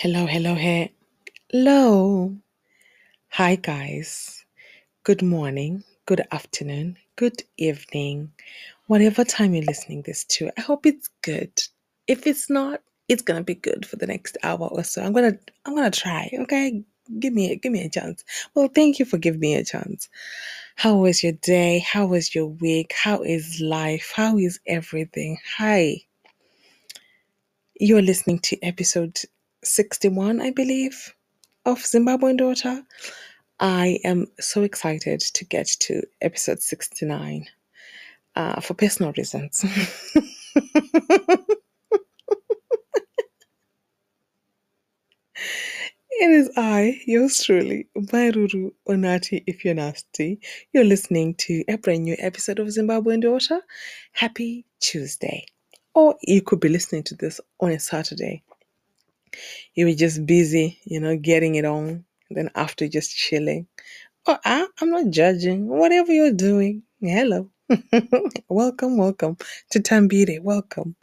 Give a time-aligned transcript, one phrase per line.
[0.00, 0.54] Hello, hello.
[0.54, 2.36] Hello.
[3.30, 4.44] Hi, guys.
[5.02, 8.30] Good morning, good afternoon, good evening,
[8.86, 10.52] whatever time you're listening this to.
[10.56, 11.50] I hope it's good.
[12.06, 15.02] If it's not, it's gonna be good for the next hour or so.
[15.02, 16.84] I'm gonna I'm gonna try, okay?
[17.18, 18.22] Give me give me a chance.
[18.54, 20.08] Well, thank you for giving me a chance.
[20.76, 21.80] How was your day?
[21.80, 22.94] How was your week?
[22.96, 24.12] How is life?
[24.14, 25.38] How is everything?
[25.56, 26.02] Hi.
[27.80, 29.18] You're listening to episode
[29.68, 31.14] 61, I believe,
[31.64, 32.82] of Zimbabwean Daughter.
[33.60, 37.46] I am so excited to get to episode 69
[38.36, 39.64] uh, for personal reasons.
[46.20, 50.40] It is I, yours truly, Mai Ruru Onati, if you're nasty.
[50.72, 53.60] You're listening to a brand new episode of Zimbabwean Daughter.
[54.10, 55.46] Happy Tuesday.
[55.94, 58.42] Or you could be listening to this on a Saturday.
[59.74, 62.04] You were just busy, you know, getting it on.
[62.30, 63.68] Then after just chilling.
[64.26, 65.68] Oh, I, I'm not judging.
[65.68, 66.84] Whatever you're doing.
[67.00, 67.50] Hello.
[68.48, 69.36] welcome, welcome
[69.72, 70.40] to Tambire.
[70.42, 70.96] Welcome.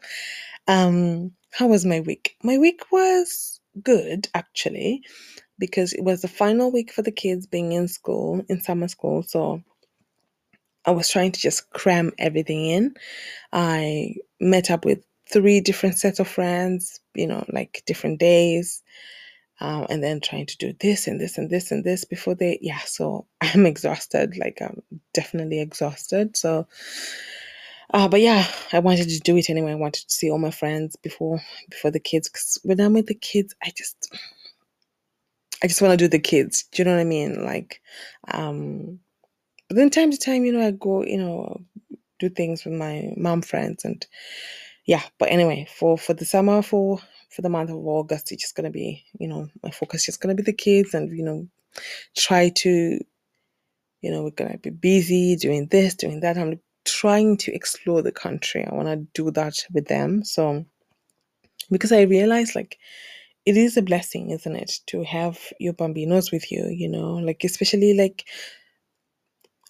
[0.68, 2.38] Um, how was my week?
[2.44, 5.04] My week was good actually,
[5.60, 9.24] because it was the final week for the kids being in school, in summer school.
[9.24, 9.64] So
[10.86, 12.96] I was trying to just cram everything in.
[13.54, 15.04] I met up with
[15.36, 18.84] three different sets of friends, you know, like different days.
[19.62, 22.60] Um, and then trying to do this and this and this and this before they
[22.62, 24.82] yeah so i'm exhausted like i'm
[25.14, 26.68] definitely exhausted so
[27.94, 29.72] uh, but yeah, I wanted to do it anyway.
[29.72, 32.30] I wanted to see all my friends before before the kids.
[32.30, 34.10] Because when I'm with the kids, I just
[35.64, 36.66] I just want to do the kids.
[36.72, 37.46] Do you know what I mean?
[37.46, 37.82] Like,
[38.32, 39.00] um,
[39.70, 41.62] but then time to time, you know, I go, you know,
[42.20, 44.06] do things with my mom friends and
[44.86, 45.04] yeah.
[45.20, 48.72] But anyway, for for the summer, for for the month of August, it's just gonna
[48.72, 51.48] be, you know, my focus is just gonna be the kids and you know,
[52.18, 53.00] try to,
[54.02, 56.38] you know, we're gonna be busy doing this, doing that.
[56.38, 58.66] I'm trying to explore the country.
[58.66, 60.24] I want to do that with them.
[60.24, 60.66] So,
[61.72, 62.78] because I realize like
[63.46, 67.44] it is a blessing, isn't it, to have your bambinos with you, you know, like
[67.44, 68.26] especially like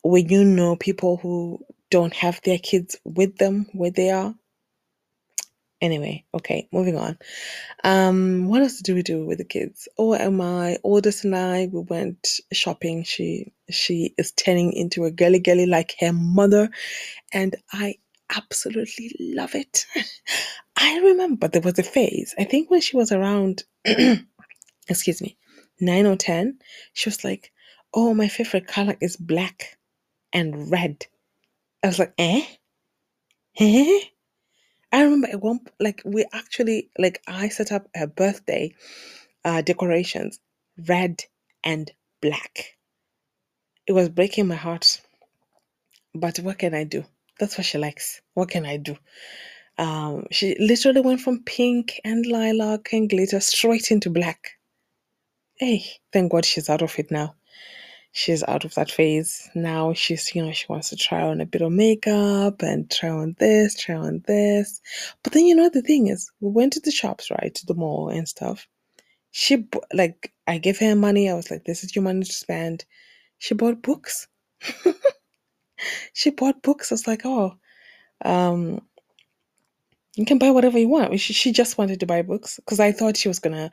[0.03, 1.59] when you know people who
[1.89, 4.35] don't have their kids with them where they are.
[5.85, 7.19] Anyway, okay, moving on.
[7.83, 9.87] Um, what else do we do with the kids?
[9.99, 13.03] Oh, and my oldest and I, we went shopping.
[13.03, 16.69] She she is turning into a girly girly like her mother,
[17.31, 17.97] and I
[18.35, 19.85] absolutely love it.
[20.77, 22.33] I remember there was a phase.
[22.39, 23.63] I think when she was around,
[24.89, 25.37] excuse me,
[25.79, 26.59] nine or ten,
[26.93, 27.51] she was like,
[27.93, 29.77] "Oh, my favorite color is black
[30.33, 31.05] and red."
[31.83, 32.45] I was like, "Eh,
[33.59, 33.99] eh."
[34.95, 38.73] I remember at one like we actually like I set up her birthday
[39.45, 40.39] uh, decorations,
[40.87, 41.23] red
[41.63, 41.91] and
[42.21, 42.75] black.
[43.87, 45.01] It was breaking my heart,
[46.15, 47.05] but what can I do?
[47.39, 48.21] That's what she likes.
[48.35, 48.97] What can I do?
[49.77, 54.51] Um, she literally went from pink and lilac and glitter straight into black.
[55.57, 57.35] Hey, thank God she's out of it now.
[58.17, 59.49] She's out of that phase.
[59.55, 63.09] Now she's, you know, she wants to try on a bit of makeup and try
[63.09, 64.79] on this, try on this.
[65.21, 67.73] But then, you know, the thing is, we went to the shops, right, to the
[67.75, 68.69] mall and stuff.
[69.31, 71.29] She, like, I gave her money.
[71.29, 72.85] I was like, this is your money to spend.
[73.37, 74.29] She bought books.
[76.13, 76.93] she bought books.
[76.93, 77.57] I was like, oh,
[78.23, 78.81] um,
[80.15, 81.19] you can buy whatever you want.
[81.19, 83.69] She, she just wanted to buy books because I thought she was gonna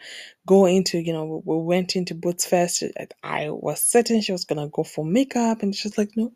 [0.47, 2.83] go into, you know, we we went into Boots first.
[2.83, 6.33] Uh, I was certain she was gonna go for makeup, and she's like, no,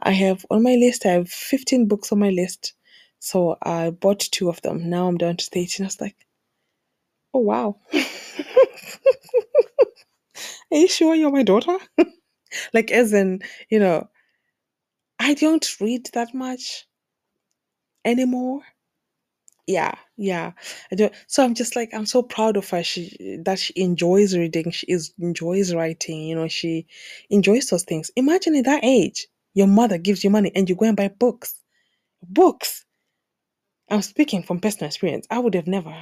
[0.00, 1.06] I have on my list.
[1.06, 2.74] I have fifteen books on my list,
[3.20, 4.90] so I bought two of them.
[4.90, 5.84] Now I'm down to thirteen.
[5.84, 6.16] I was like,
[7.32, 8.00] oh wow, are
[10.72, 11.78] you sure you're my daughter?
[12.74, 14.08] like, as in, you know,
[15.20, 16.86] I don't read that much
[18.04, 18.62] anymore.
[19.68, 20.52] Yeah yeah.
[20.92, 22.84] I do so i'm just like i'm so proud of her.
[22.84, 24.72] She that she enjoys reading.
[24.72, 26.88] She is enjoys writing you know she
[27.30, 28.12] enjoys those things.
[28.16, 31.54] Imagine at that age your mother gives you money and you go and buy books.
[32.22, 32.86] Books?
[33.90, 35.26] I'm speaking from personal experience.
[35.30, 35.94] I would have never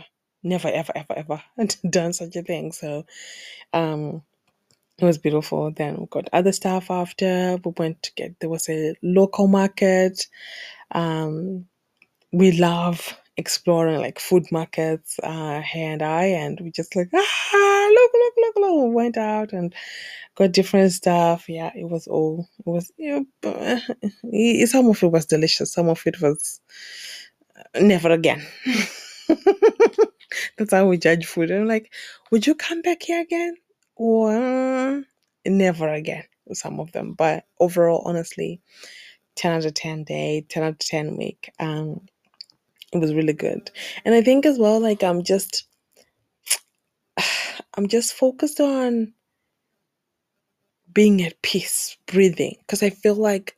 [0.45, 1.43] never ever ever ever
[1.91, 2.73] done such a thing.
[2.73, 3.07] So
[3.75, 4.23] um
[4.99, 5.73] it was beautiful.
[5.73, 7.59] Then we got other stuff after.
[7.65, 10.27] We went to get there was a local market.
[10.93, 11.67] Um
[12.33, 17.91] we love exploring like food markets, uh, her and I, and we just like, ah,
[17.93, 18.85] look, look, look, look.
[18.85, 19.75] We went out and
[20.37, 21.49] got different stuff.
[21.49, 22.93] Yeah, it was all, it was,
[23.41, 23.57] but,
[24.33, 26.61] eh, some of it was delicious, some of it was
[27.81, 28.45] never again.
[30.59, 31.51] That's how we judge food.
[31.51, 31.93] I'm like,
[32.31, 33.57] would you come back here again?
[33.97, 35.01] Or uh,
[35.47, 36.25] never again?
[36.53, 37.15] Some of them.
[37.15, 38.61] But overall, honestly,
[39.37, 41.53] 10 out of 10 day, 10 out of 10 week.
[41.59, 42.07] Um,
[42.97, 43.71] it was really good.
[44.05, 45.67] And I think as well, like I'm just
[47.77, 49.15] I'm just focused on
[50.93, 53.57] being at peace, breathing, because I feel like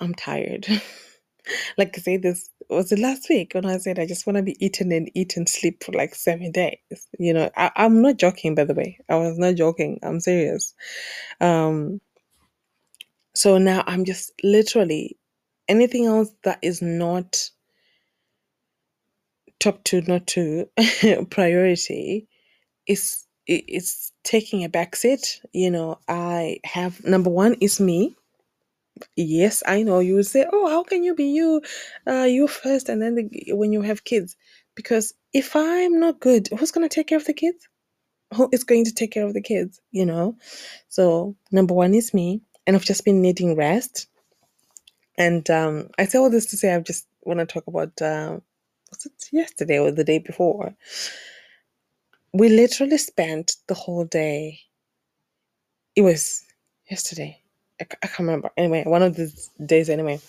[0.00, 0.66] I'm tired.
[1.78, 4.42] like I say this was it last week when I said I just want to
[4.42, 6.78] be eating and eat and sleep for like seven days.
[7.18, 8.98] You know, I, I'm not joking by the way.
[9.08, 10.00] I was not joking.
[10.02, 10.74] I'm serious.
[11.40, 12.00] Um
[13.34, 15.18] so now I'm just literally
[15.68, 17.50] anything else that is not
[19.62, 20.68] top two, not two
[21.30, 22.26] priority
[22.86, 25.38] is it's taking a backseat.
[25.52, 28.16] You know, I have number one is me.
[29.16, 31.62] Yes, I know you say, "Oh, how can you be you,
[32.06, 34.36] uh, you first, and then the, when you have kids?"
[34.74, 37.68] Because if I'm not good, who's gonna take care of the kids?
[38.34, 39.80] Who is going to take care of the kids?
[39.92, 40.36] You know.
[40.88, 44.08] So number one is me, and I've just been needing rest.
[45.16, 48.40] And um, I say all this to say I just want to talk about uh,
[48.92, 50.74] was it yesterday or the day before?
[52.34, 54.60] We literally spent the whole day.
[55.96, 56.44] It was
[56.90, 57.40] yesterday.
[57.80, 58.50] I, I can't remember.
[58.56, 59.90] Anyway, one of these days.
[59.90, 60.20] Anyway,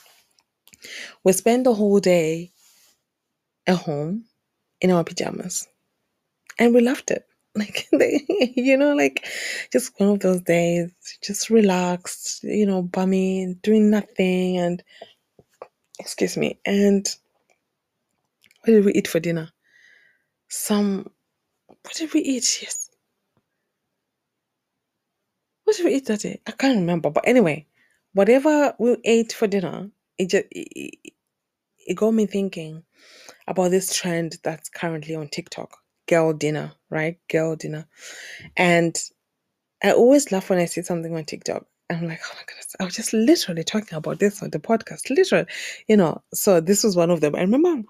[1.23, 2.51] we spent the whole day
[3.67, 4.25] at home
[4.81, 5.67] in our pajamas,
[6.59, 7.25] and we loved it.
[7.55, 8.25] Like they,
[8.55, 9.27] you know, like
[9.71, 10.91] just one of those days,
[11.23, 14.83] just relaxed, you know, bummy, doing nothing, and
[15.99, 16.59] excuse me.
[16.65, 17.07] And
[18.63, 19.49] what did we eat for dinner?
[20.49, 21.11] Some
[21.67, 22.59] what did we eat?
[22.61, 22.89] Yes,
[25.63, 26.41] what did we eat that day?
[26.47, 27.09] I can't remember.
[27.09, 27.67] But anyway,
[28.13, 31.13] whatever we ate for dinner, it just it, it
[31.87, 32.83] it got me thinking
[33.47, 35.77] about this trend that's currently on TikTok,
[36.07, 37.17] girl dinner, right?
[37.29, 37.85] Girl dinner,
[38.55, 38.97] and
[39.83, 41.65] I always laugh when I see something on TikTok.
[41.89, 45.09] I'm like, oh my goodness, I was just literally talking about this on the podcast,
[45.09, 45.47] literally,
[45.87, 46.23] you know.
[46.33, 47.35] So this was one of them.
[47.35, 47.83] I remember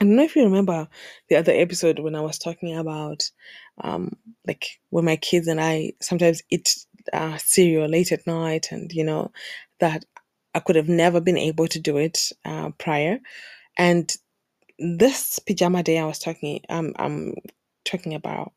[0.00, 0.88] I don't know if you remember
[1.28, 3.30] the other episode when I was talking about
[3.82, 6.76] um like when my kids and I sometimes eat
[7.12, 9.30] uh, cereal late at night and you know
[9.80, 10.04] that
[10.54, 13.18] I could have never been able to do it uh, prior.
[13.76, 14.14] And
[14.78, 17.34] this pajama day I was talking um I'm
[17.84, 18.52] talking about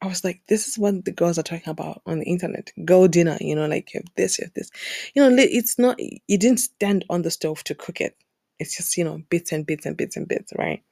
[0.00, 2.72] I was like this is what the girls are talking about on the internet.
[2.84, 4.70] Go dinner you know like you have this you have this.
[5.14, 8.16] You know it's not you didn't stand on the stove to cook it
[8.58, 10.82] it's just you know bits and bits and bits and bits right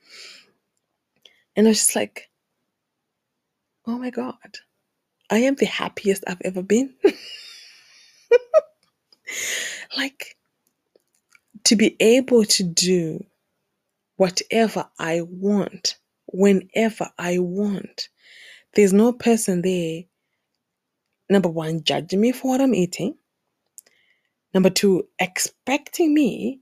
[1.57, 2.31] and I was just like,
[3.87, 4.59] oh my God,
[5.31, 6.95] I am the happiest I've ever been.
[9.97, 10.37] like,
[11.65, 13.25] to be able to do
[14.17, 15.97] whatever I want,
[16.27, 18.09] whenever I want.
[18.75, 20.03] There's no person there,
[21.29, 23.17] number one, judging me for what I'm eating.
[24.55, 26.61] Number two, expecting me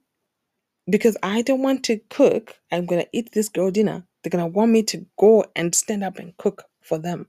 [0.90, 2.54] because I don't want to cook.
[2.72, 4.04] I'm going to eat this girl dinner.
[4.22, 7.28] They're going to want me to go and stand up and cook for them.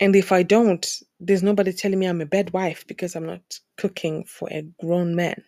[0.00, 0.86] And if I don't,
[1.20, 5.14] there's nobody telling me I'm a bad wife because I'm not cooking for a grown
[5.14, 5.42] man.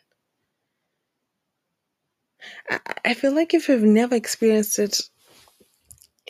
[2.70, 2.78] I,
[3.14, 5.00] feel like if you've never experienced it,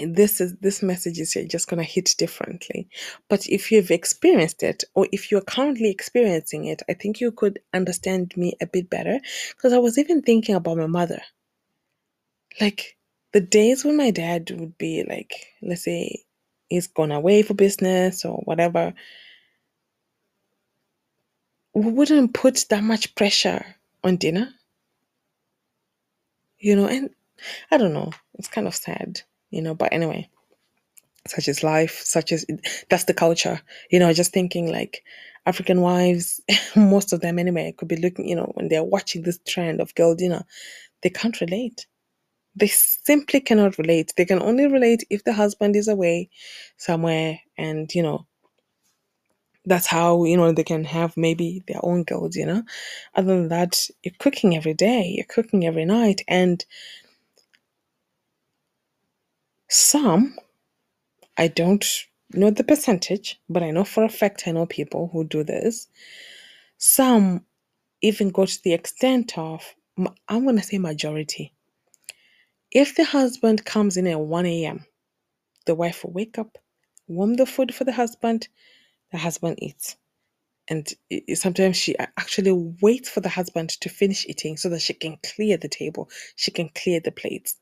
[0.01, 2.89] this is this message is just gonna hit differently.
[3.29, 7.61] But if you've experienced it, or if you're currently experiencing it, I think you could
[7.73, 9.21] understand me a bit better.
[9.51, 11.23] Because I was even thinking about my mother.
[12.61, 12.97] Like
[13.33, 15.33] the days when my dad would be like,
[15.63, 16.25] let's say
[16.69, 18.95] he's gone away for business or whatever,
[21.75, 23.65] we wouldn't put that much pressure
[24.03, 24.49] on dinner.
[26.59, 27.11] You know, and
[27.71, 29.21] I don't know, it's kind of sad,
[29.55, 30.29] you know, but anyway,
[31.27, 32.45] such is life, such as
[32.91, 33.61] that's the culture.
[33.91, 35.03] You know, just thinking like
[35.47, 36.41] African wives,
[36.77, 39.95] most of them anyway, could be looking, you know, when they're watching this trend of
[39.95, 40.45] girl dinner,
[41.03, 41.87] they can't relate.
[42.57, 44.13] They simply cannot relate.
[44.17, 46.31] They can only relate if the husband is away
[46.77, 48.27] somewhere and, you know,
[49.67, 52.65] that's how, you know, they can have maybe their own girl dinner.
[53.15, 56.23] Other than that, you're cooking every day, you're cooking every night.
[56.29, 56.65] And
[59.69, 60.37] some,
[61.37, 61.85] I don't
[62.33, 65.89] know the percentage, but I know for a fact I know people who do this.
[66.79, 67.45] Some
[68.03, 69.75] even go to the extent of,
[70.29, 71.53] I'm going to say majority.
[72.71, 74.85] If the husband comes in at 1 a.m.,
[75.67, 76.59] the wife will wake up,
[77.07, 78.49] warm the food for the husband,
[79.13, 79.97] the husband eats.
[80.69, 80.93] And
[81.35, 82.53] sometimes she actually
[82.83, 86.51] waits for the husband to finish eating so that she can clear the table, she
[86.51, 87.57] can clear the plates.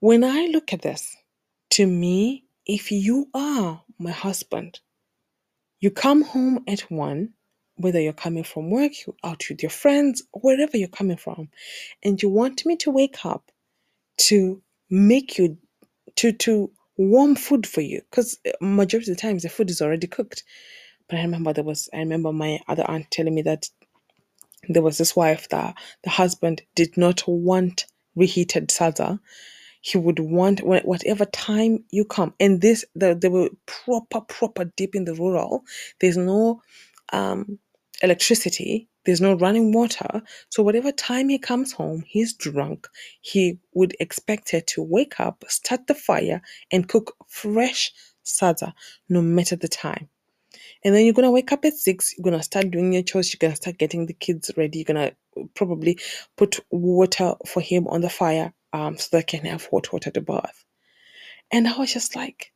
[0.00, 1.16] When I look at this,
[1.72, 4.80] to me, if you are my husband,
[5.80, 7.34] you come home at one,
[7.76, 11.50] whether you're coming from work, you're out with your friends, wherever you're coming from,
[12.02, 13.50] and you want me to wake up
[14.18, 15.58] to make you
[16.16, 19.82] to to warm food for you because eh, majority of the times the food is
[19.82, 20.44] already cooked.
[21.08, 23.68] But i remember there was i remember my other aunt telling me that
[24.68, 29.18] there was this wife that the husband did not want reheated sadza
[29.80, 32.34] he would want wha- whatever time you come.
[32.40, 35.64] And this the, they were proper proper deep in the rural.
[36.00, 36.62] There's no
[37.12, 37.58] um
[38.02, 38.88] electricity.
[39.06, 40.22] There's no running water.
[40.50, 42.88] So whatever time he comes home he's drunk.
[43.22, 47.92] He would expect her to wake up start the fire and cook fresh
[48.24, 48.72] sadza,
[49.08, 50.08] no matter the time.
[50.84, 53.38] And then you're gonna wake up at six, you're gonna start doing your chores, you're
[53.40, 55.12] gonna start getting the kids ready, you're gonna
[55.54, 55.98] probably
[56.36, 60.20] put water for him on the fire um so they can have hot water to
[60.20, 60.64] bath.
[61.52, 62.52] And I was just like,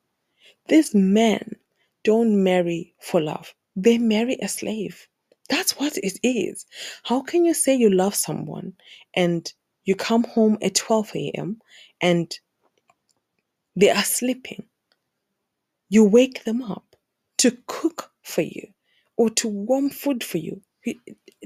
[0.69, 1.57] these men
[2.05, 3.55] don't marry for love.
[3.77, 5.09] They marry a slave.
[5.51, 6.67] That's what it is.
[7.05, 8.75] How can you say you love someone
[9.15, 9.53] and
[9.85, 11.61] you come home at 12 a.m.
[12.01, 12.33] and
[13.77, 14.65] they are sleeping?
[15.89, 16.97] You wake them up
[17.39, 18.69] to cook for you
[19.17, 20.63] or to warm food for you.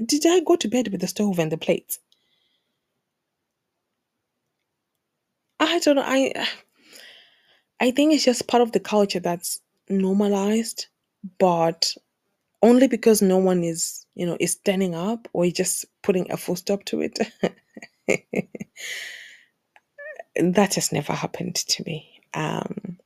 [0.05, 1.99] Did I go to bed with the stove and the plates?
[5.69, 6.03] I don't know.
[6.05, 6.33] I
[7.81, 10.87] I think it's just part of the culture that's normalized,
[11.39, 11.93] but
[12.63, 16.55] only because no one is, you know, is standing up or just putting a full
[16.57, 17.19] stop to it.
[20.35, 22.21] that has never happened to me.
[22.33, 22.97] Um,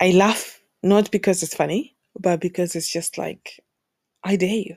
[0.00, 3.60] I laugh not because it's funny, but because it's just like,
[4.24, 4.76] I dare you.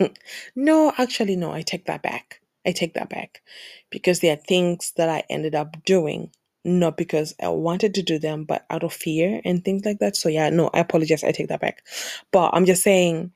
[0.56, 2.40] no, actually, no, I take that back.
[2.66, 3.42] I take that back
[3.90, 6.32] because there are things that I ended up doing,
[6.64, 10.16] not because I wanted to do them, but out of fear and things like that.
[10.16, 11.24] So, yeah, no, I apologize.
[11.24, 11.84] I take that back.
[12.32, 13.32] But I'm just saying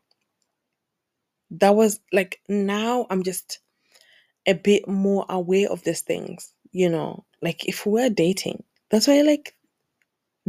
[1.53, 3.61] that was like now I'm just
[4.47, 9.23] a bit more aware of these things, you know, like if we're dating, that's why
[9.23, 9.55] like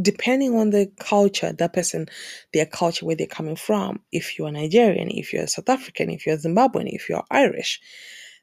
[0.00, 2.08] depending on the culture, that person,
[2.54, 6.36] their culture, where they're coming from, if you're Nigerian, if you're South African, if you're
[6.38, 7.80] Zimbabwean, if you're Irish,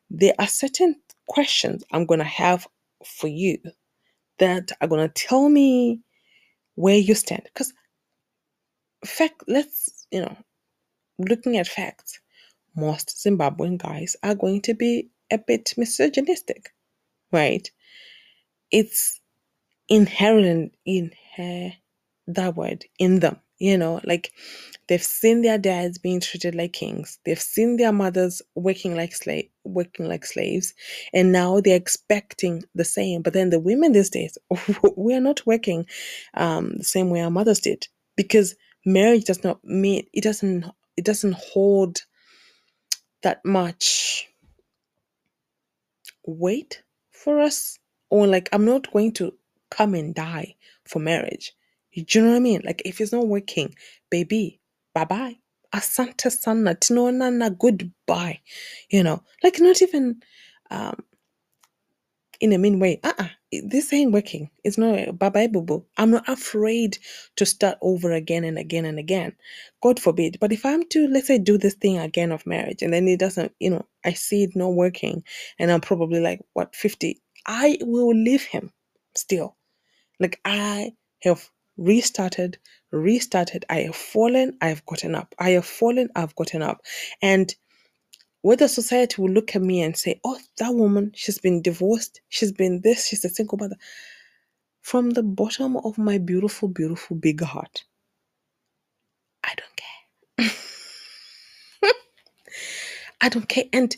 [0.09, 0.95] there are certain
[1.27, 2.67] questions I'm going to have
[3.05, 3.59] for you
[4.39, 6.01] that are going to tell me
[6.75, 7.43] where you stand.
[7.43, 7.73] Because,
[9.05, 10.37] fact, let's, you know,
[11.19, 12.19] looking at facts,
[12.75, 16.73] most Zimbabwean guys are going to be a bit misogynistic,
[17.31, 17.69] right?
[18.71, 19.19] It's
[19.89, 21.73] inherent in her
[22.27, 24.31] that word in them you know like
[24.87, 27.19] they've seen their dads being treated like kings.
[27.25, 30.73] They've seen their mothers working like slave working like slaves
[31.13, 33.21] and now they're expecting the same.
[33.21, 34.37] But then the women these days
[34.97, 35.85] we're not working
[36.35, 37.87] um, the same way our mothers did
[38.17, 40.65] because marriage does not mean it doesn't
[40.97, 42.01] it doesn't hold
[43.23, 44.27] that much
[46.25, 47.77] weight for us
[48.09, 49.33] or like i'm not going to
[49.71, 51.53] come and die for marriage
[52.01, 52.61] do you know what i mean?
[52.65, 53.75] Like if it's not working
[54.09, 54.59] baby
[54.93, 55.37] bye bye
[55.73, 56.75] asante sana.
[56.75, 58.41] Tinaonana goodbye.
[58.89, 59.23] You know?
[59.43, 60.21] Like not even
[60.71, 61.03] um
[62.41, 62.99] in a mean way.
[63.03, 63.27] Uh-uh.
[63.51, 64.49] This ain't working.
[64.63, 66.97] It's not bye bye boo boo i'm not afraid
[67.37, 69.35] to start over again and again and again.
[69.81, 70.37] God forbid.
[70.39, 73.19] But if i'm to let's say do this thing again of marriage and then it
[73.19, 75.23] doesn't you know i see it not working
[75.59, 78.71] and i'm probably like what 50 i will leave him
[79.15, 79.55] still.
[80.19, 81.49] Like I have
[81.79, 82.57] restarted,
[82.91, 83.65] restarted.
[83.69, 85.33] I have fallen, I have gotten up.
[85.39, 86.81] I have fallen, I've gotten up.
[87.21, 87.53] And
[88.41, 92.51] whether society will look at me and say, oh, that woman, she's been divorced, she's
[92.51, 93.77] been this, she's a single mother.
[94.81, 97.83] From the bottom of my beautiful, beautiful big heart,
[99.43, 100.51] I don't care.
[103.21, 103.65] I don't care.
[103.73, 103.95] And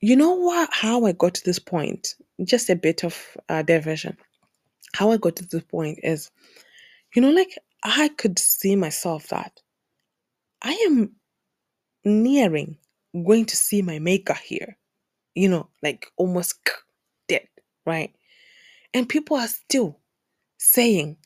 [0.00, 0.68] you know what?
[0.72, 2.14] How I got to this point?
[2.44, 4.16] Just a bit of uh, diversion.
[4.94, 6.30] How I got to this point is
[7.14, 9.60] you know, like I could see myself that
[10.62, 11.12] I am
[12.04, 12.78] nearing
[13.26, 14.76] going to see my maker here,
[15.34, 16.58] you know, like almost
[17.28, 17.48] dead,
[17.86, 18.14] right?
[18.94, 20.00] And people are still
[20.58, 21.16] saying,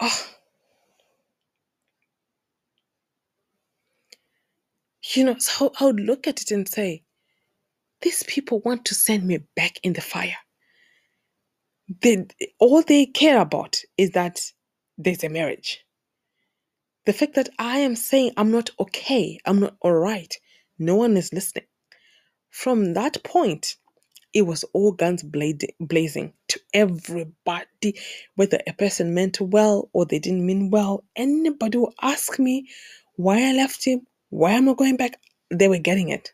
[0.00, 0.26] oh,
[5.14, 7.02] you know, so I would look at it and say,
[8.02, 10.36] these people want to send me back in the fire.
[12.02, 12.26] They,
[12.58, 14.40] all they care about is that
[15.02, 15.84] there's a marriage.
[17.06, 20.36] The fact that I am saying I'm not okay, I'm not all right,
[20.78, 21.64] no one is listening.
[22.50, 23.76] From that point,
[24.34, 27.98] it was all guns blazing, to everybody,
[28.36, 31.04] whether a person meant well or they didn't mean well.
[31.16, 32.68] Anybody who ask me
[33.16, 35.18] why I left him, why am I going back,
[35.50, 36.32] they were getting it.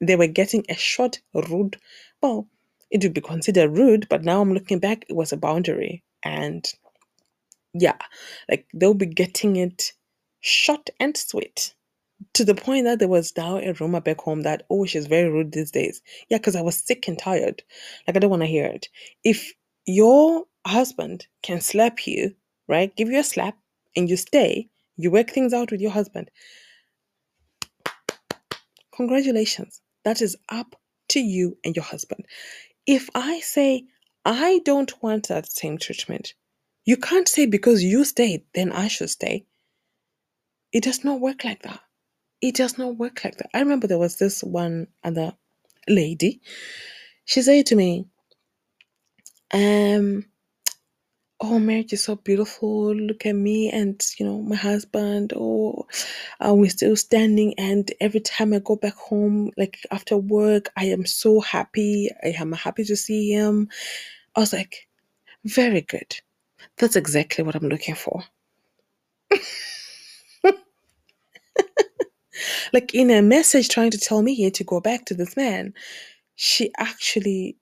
[0.00, 1.78] They were getting a short, rude,
[2.22, 2.48] well,
[2.90, 6.04] it would be considered rude, but now I'm looking back, it was a boundary.
[6.22, 6.70] And
[7.74, 7.98] yeah,
[8.48, 9.92] like they'll be getting it
[10.40, 11.74] short and sweet
[12.34, 15.30] to the point that there was now a rumor back home that oh she's very
[15.30, 16.02] rude these days.
[16.28, 17.62] Yeah because i was sick and tired.
[18.06, 18.88] Like i don't want to hear it.
[19.24, 19.52] If
[19.86, 22.34] your husband can slap you
[22.68, 23.56] right give you a slap
[23.96, 26.30] and you stay you work things out with your husband
[28.94, 29.80] congratulations.
[30.04, 30.76] That is up
[31.10, 32.26] to you and your husband.
[32.86, 33.84] If i say
[34.24, 36.34] i don't want that same treatment
[36.84, 39.44] you can't say because you stayed then i should stay
[40.72, 41.80] it does not work like that
[42.42, 43.50] it does not work like that.
[43.54, 45.32] I remember there was this one other
[45.88, 46.40] lady.
[47.24, 48.06] She said to me,
[49.54, 50.26] um,
[51.40, 52.94] oh, marriage is so beautiful.
[52.96, 55.32] Look at me and, you know, my husband.
[55.36, 55.86] Oh,
[56.44, 57.54] uh, we're still standing.
[57.58, 62.10] And every time I go back home, like after work, I am so happy.
[62.24, 63.68] I am happy to see him.
[64.34, 64.88] I was like,
[65.44, 66.16] very good.
[66.82, 68.24] That's exactly what I'm looking for.
[72.72, 75.74] like in a message trying to tell me to go back to this man,
[76.34, 77.56] she actually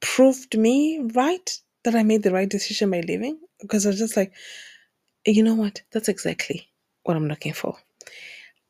[0.00, 1.48] proved me right
[1.84, 4.32] that I made the right decision by leaving because I was just like,
[5.24, 5.80] you know what?
[5.92, 6.66] That's exactly
[7.04, 7.76] what I'm looking for.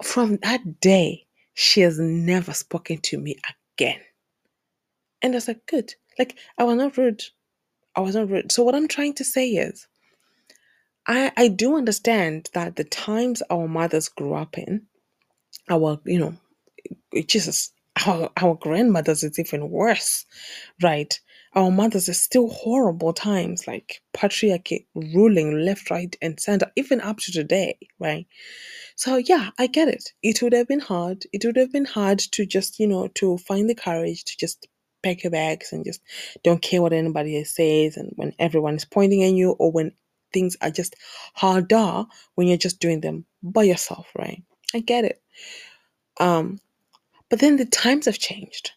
[0.03, 1.25] From that day,
[1.55, 3.37] she has never spoken to me
[3.79, 4.01] again.
[5.23, 5.95] And I was like, good.
[6.19, 7.23] Like, I was not rude.
[7.97, 8.53] I was not rude.
[8.53, 9.87] So, what I'm trying to say is,
[11.07, 14.83] I, I do understand that the times our mothers grew up in,
[15.71, 16.35] our, you know,
[17.29, 17.73] Jesus,
[18.07, 20.27] our, our grandmothers is even worse,
[20.83, 21.19] right?
[21.55, 27.19] Our mothers is still horrible times, like patriarchy ruling left, right, and center, even up
[27.21, 28.27] to today, right?
[28.97, 30.13] So yeah, I get it.
[30.23, 31.25] It would have been hard.
[31.33, 34.69] It would have been hard to just, you know, to find the courage to just
[35.05, 36.03] pack your bags and just
[36.45, 39.93] don't care what anybody says and when everyone is pointing at you or when
[40.35, 40.97] things are just
[41.35, 42.05] harder
[42.37, 44.43] when you're just doing them by yourself, right?
[44.75, 45.23] I get it.
[46.21, 46.61] Um,
[47.31, 48.73] but then the times have changed,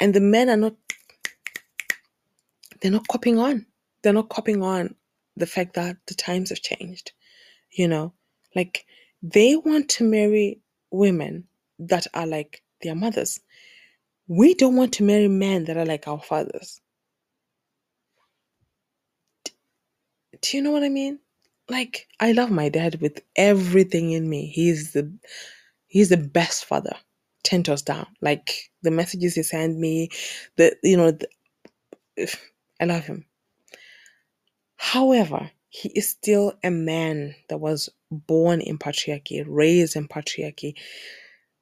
[0.00, 0.74] and the men are not.
[2.80, 3.66] They're not copying on.
[4.02, 4.96] They're not copying on
[5.36, 7.12] the fact that the times have changed.
[7.72, 8.14] You know,
[8.56, 8.86] like
[9.22, 11.46] they want to marry women
[11.80, 13.40] that are like their mothers.
[14.28, 16.80] We don't want to marry men that are like our fathers.
[20.42, 21.20] Do you know what I mean?
[21.68, 24.46] Like I love my dad with everything in me.
[24.46, 25.12] He's the
[25.88, 26.96] he's the best father.
[27.44, 28.06] Ten toes down.
[28.20, 30.10] Like the messages he sent me,
[30.56, 31.28] the you know, the,
[32.80, 33.26] I love him.
[34.76, 40.74] However, he is still a man that was born in patriarchy, raised in patriarchy.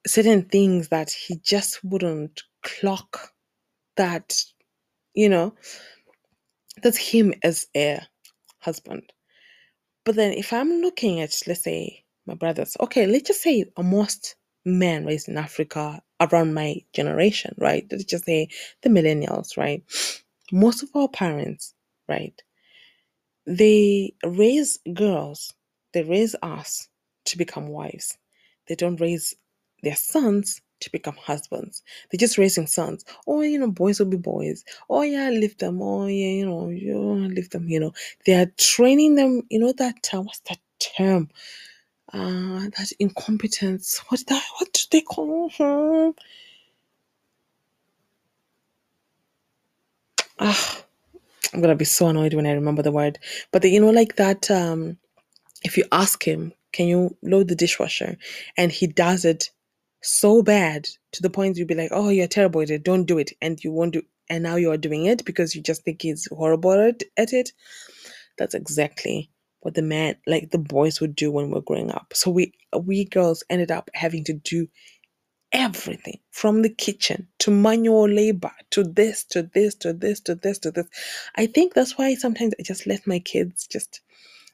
[0.06, 3.32] Certain things that he just wouldn't clock
[3.96, 4.36] that,
[5.14, 5.54] you know,
[6.82, 8.00] that's him as a
[8.60, 9.12] husband.
[10.04, 14.36] But then if I'm looking at, let's say, my brothers, okay, let's just say most
[14.64, 17.86] men raised in Africa around my generation, right?
[17.90, 18.48] Let's just say
[18.82, 19.82] the millennials, right?
[20.52, 21.74] Most of our parents,
[22.08, 22.40] right?
[23.46, 25.54] They raise girls,
[25.92, 26.88] they raise us
[27.26, 28.16] to become wives.
[28.68, 29.34] They don't raise
[29.82, 31.82] their sons to become husbands.
[32.10, 33.04] They're just raising sons.
[33.26, 34.64] Oh, you know, boys will be boys.
[34.90, 35.82] Oh, yeah, leave them.
[35.82, 37.68] Oh, yeah, you know, you leave them.
[37.68, 37.92] You know,
[38.26, 39.42] they are training them.
[39.50, 40.08] You know that.
[40.12, 41.30] What's that term?
[42.12, 44.00] Uh, that incompetence.
[44.08, 44.44] What that?
[44.58, 45.50] What do they call?
[45.58, 46.12] her?
[50.40, 50.84] Ah,
[51.54, 53.18] I'm gonna be so annoyed when I remember the word.
[53.52, 54.50] But the, you know, like that.
[54.50, 54.98] Um,
[55.64, 58.16] if you ask him, can you load the dishwasher,
[58.56, 59.50] and he does it
[60.02, 62.84] so bad to the point you'll be like, oh, you're terrible at it.
[62.84, 64.02] Don't do it, and you won't do.
[64.28, 67.52] And now you are doing it because you just think he's horrible at, it.
[68.38, 72.12] That's exactly what the man, like the boys, would do when we we're growing up.
[72.14, 72.52] So we
[72.84, 74.68] we girls ended up having to do
[75.52, 80.58] everything from the kitchen to manual labor to this to this to this to this
[80.60, 80.86] to this.
[81.36, 84.00] I think that's why sometimes I just let my kids just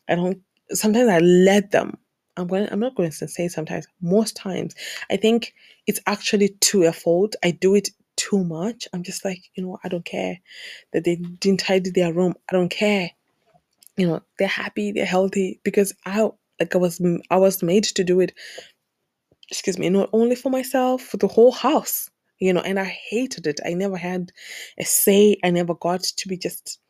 [0.08, 1.98] I don't sometimes I let them.
[2.36, 4.74] I'm going I'm not going to say sometimes, most times.
[5.10, 5.54] I think
[5.86, 7.36] it's actually to a fault.
[7.44, 8.88] I do it too much.
[8.94, 10.38] I'm just like, you know, I don't care
[10.92, 12.34] that they didn't tidy their room.
[12.50, 13.10] I don't care.
[13.96, 18.04] You know, they're happy, they're healthy because I like I was I was made to
[18.04, 18.32] do it
[19.50, 22.10] excuse me, not only for myself, for the whole house.
[22.40, 23.60] you know, and I hated it.
[23.66, 24.32] I never had
[24.78, 25.38] a say.
[25.44, 26.80] I never got to be just,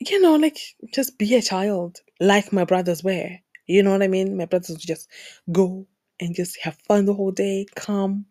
[0.00, 0.58] you know, like
[0.94, 3.30] just be a child like my brothers were.
[3.66, 4.36] You know what I mean?
[4.36, 5.08] My brothers would just
[5.52, 5.86] go
[6.20, 8.26] and just have fun the whole day, come,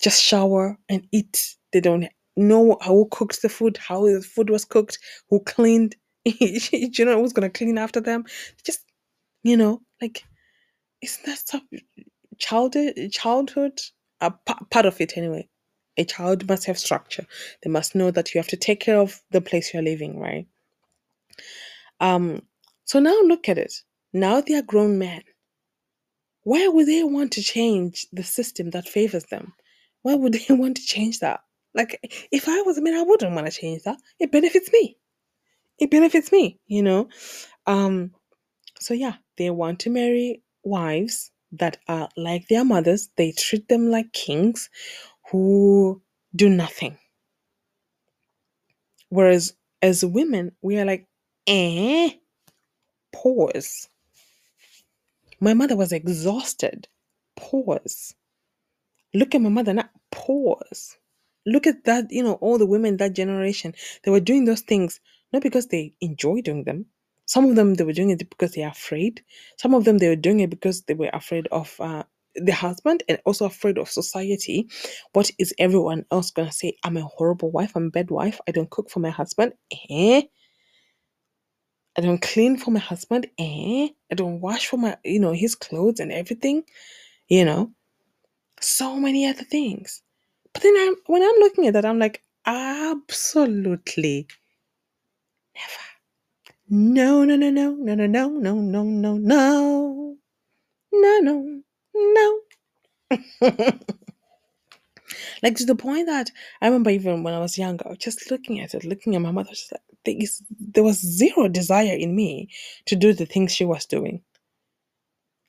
[0.00, 1.56] just shower and eat.
[1.72, 4.98] They don't know who cooked the food, how the food was cooked,
[5.30, 5.96] who cleaned.
[6.24, 8.24] you know who's gonna clean after them?
[8.64, 8.80] Just
[9.44, 10.24] you know, like
[11.02, 11.62] isn't that stuff
[12.38, 12.94] childhood?
[13.12, 13.80] Childhood,
[14.20, 14.32] a
[14.70, 15.48] part of it anyway.
[15.98, 17.26] A child must have structure.
[17.62, 20.46] They must know that you have to take care of the place you're living, right?
[22.00, 22.42] Um.
[22.84, 23.74] So now look at it.
[24.12, 25.22] Now they are grown men.
[26.44, 29.54] Why would they want to change the system that favors them?
[30.02, 31.40] Why would they want to change that?
[31.74, 32.00] Like,
[32.32, 33.98] if I was a man, I wouldn't want to change that.
[34.20, 34.96] It benefits me.
[35.78, 37.08] It benefits me, you know.
[37.66, 38.12] Um.
[38.80, 43.10] So yeah, they want to marry wives that are like their mothers.
[43.16, 44.70] They treat them like kings,
[45.30, 46.02] who
[46.36, 46.98] do nothing.
[49.10, 51.06] Whereas as women, we are like,
[51.46, 52.10] eh,
[53.12, 53.88] pause.
[55.40, 56.88] My mother was exhausted.
[57.36, 58.14] Pause.
[59.14, 59.90] Look at my mother now.
[60.12, 60.98] Pause.
[61.46, 63.74] Look at that, you know, all the women that generation.
[64.04, 65.00] They were doing those things
[65.32, 66.86] not because they enjoy doing them.
[67.26, 69.22] Some of them they were doing it because they are afraid.
[69.58, 72.04] Some of them they were doing it because they were afraid of uh,
[72.36, 74.68] the husband and also afraid of society.
[75.14, 76.76] What is everyone else gonna say?
[76.84, 77.72] I'm a horrible wife.
[77.76, 78.40] I'm a bad wife.
[78.48, 79.54] I don't cook for my husband.
[79.90, 80.22] Eh?
[81.96, 83.26] I don't clean for my husband.
[83.38, 83.88] Eh?
[84.10, 86.64] I don't wash for my, you know, his clothes and everything.
[87.28, 87.72] You know,
[88.60, 90.02] so many other things.
[90.52, 94.26] But then I'm, when I'm looking at that, I'm like, absolutely
[95.54, 95.84] never.
[96.68, 100.16] No, no, no, no, no, no, no, no, no, no, no,
[100.92, 101.62] no, no,
[101.94, 102.40] no.
[105.42, 106.30] like to the point that
[106.62, 109.50] I remember even when I was younger, just looking at it, looking at my mother,
[109.50, 112.48] just like there, was zero desire in me
[112.86, 114.22] to do the things she was doing.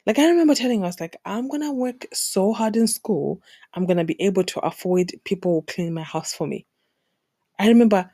[0.06, 3.42] Like I remember telling us, like I'm gonna work so hard in school,
[3.74, 6.66] I'm gonna be able to afford people who clean my house for me.
[7.60, 8.10] I remember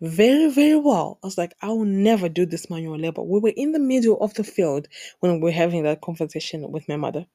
[0.00, 1.18] very, very well.
[1.22, 3.22] I was like, I will never do this manual labor.
[3.22, 4.88] We were in the middle of the field
[5.20, 7.26] when we were having that conversation with my mother.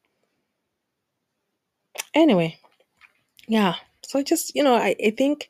[2.16, 2.58] Anyway,
[3.48, 3.76] yeah.
[4.04, 5.50] So I just, you know, I, I think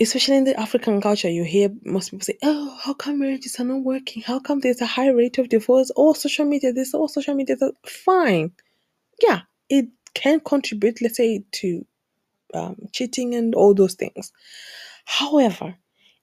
[0.00, 3.64] especially in the African culture, you hear most people say, Oh, how come marriages are
[3.64, 4.22] not working?
[4.22, 5.90] How come there's a high rate of divorce?
[5.96, 7.74] Oh, social media, this, oh, social media, that.
[7.86, 8.52] Fine.
[9.22, 11.86] Yeah, it can contribute, let's say, to
[12.54, 14.32] um, cheating and all those things.
[15.04, 15.76] However,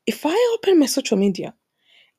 [0.06, 1.54] if I open my social media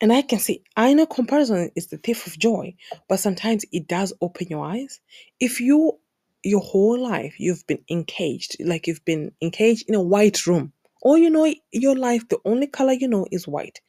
[0.00, 2.74] and I can see, I know comparison is the thief of joy,
[3.08, 5.00] but sometimes it does open your eyes.
[5.40, 5.98] If you,
[6.42, 10.72] your whole life, you've been engaged, like you've been engaged in a white room,
[11.06, 13.80] or you know, your life, the only color you know is white.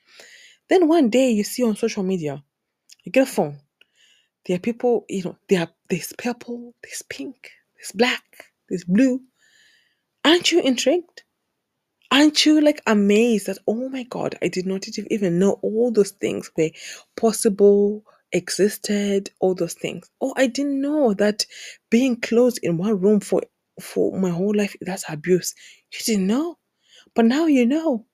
[0.69, 2.43] Then one day you see on social media,
[3.03, 3.59] you get a phone.
[4.45, 8.21] There are people, you know, there are there's purple, there's pink, there's black,
[8.69, 9.19] there's blue.
[10.23, 11.23] Aren't you intrigued?
[12.11, 16.11] Aren't you like amazed that oh my god, I did not even know all those
[16.11, 16.69] things were
[17.15, 20.07] possible, existed, all those things.
[20.21, 21.47] Oh, I didn't know that
[21.89, 23.41] being closed in one room for
[23.81, 25.55] for my whole life that's abuse.
[25.91, 26.57] You didn't know.
[27.17, 28.05] But now you know.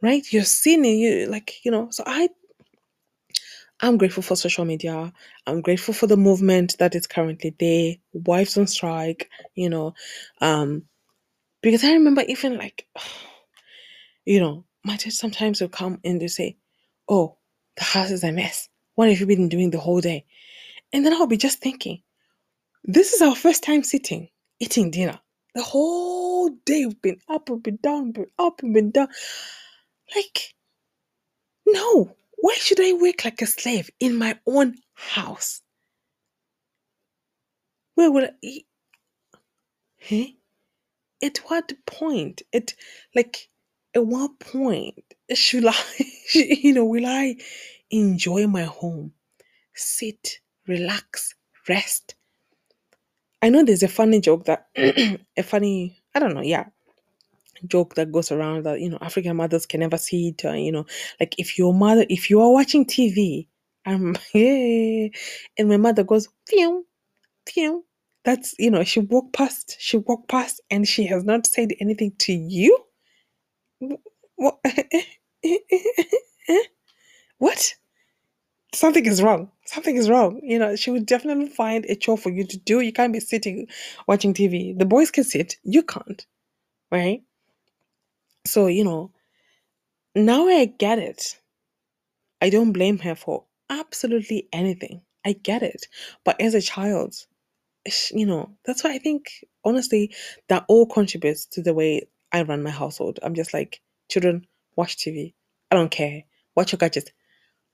[0.00, 0.24] Right?
[0.32, 2.28] You're seeing it, you like, you know, so I
[3.80, 5.12] I'm grateful for social media.
[5.46, 7.96] I'm grateful for the movement that is currently there.
[8.12, 9.94] Wives on strike, you know.
[10.40, 10.84] Um,
[11.62, 12.86] because I remember even like,
[14.24, 16.56] you know, my dad sometimes will come and they say,
[17.08, 17.36] Oh,
[17.76, 18.68] the house is a mess.
[18.94, 20.24] What have you been doing the whole day?
[20.92, 22.02] And then I'll be just thinking,
[22.84, 24.28] this is our first time sitting,
[24.60, 25.18] eating dinner.
[25.54, 29.08] The whole day we've been up, we've been down, we've been up, we've been down.
[30.14, 30.54] Like,
[31.66, 35.62] no, why should I work like a slave in my own house?
[37.94, 38.60] Where will I?
[40.08, 40.24] Huh?
[41.22, 42.42] At what point?
[42.52, 42.74] At
[43.14, 43.48] like,
[43.94, 45.02] at what point
[45.32, 45.74] should I,
[46.34, 47.36] you know, will I
[47.90, 49.12] enjoy my home,
[49.74, 51.34] sit, relax,
[51.68, 52.14] rest?
[53.40, 56.66] I know there's a funny joke that, a funny, I don't know, yeah,
[57.66, 60.44] joke that goes around that you know African mothers can never see it.
[60.44, 60.86] Uh, you know,
[61.20, 63.48] like if your mother, if you are watching TV,
[63.86, 65.08] I'm yeah,
[65.58, 66.86] and my mother goes phew,
[67.48, 67.84] phew.
[68.24, 72.12] That's you know she walked past, she walked past, and she has not said anything
[72.20, 72.78] to you.
[74.36, 74.58] What?
[77.38, 77.74] what?
[78.74, 79.50] Something is wrong.
[79.64, 80.40] Something is wrong.
[80.42, 82.80] You know, she would definitely find a chore for you to do.
[82.80, 83.68] You can't be sitting
[84.06, 84.78] watching TV.
[84.78, 86.26] The boys can sit, you can't,
[86.90, 87.22] right?
[88.46, 89.10] So, you know,
[90.14, 91.40] now I get it.
[92.40, 95.02] I don't blame her for absolutely anything.
[95.24, 95.86] I get it.
[96.24, 97.14] But as a child,
[98.12, 99.30] you know, that's why I think,
[99.64, 100.14] honestly,
[100.48, 103.18] that all contributes to the way I run my household.
[103.22, 105.34] I'm just like, children, watch TV.
[105.70, 106.24] I don't care.
[106.54, 107.10] Watch your gadgets.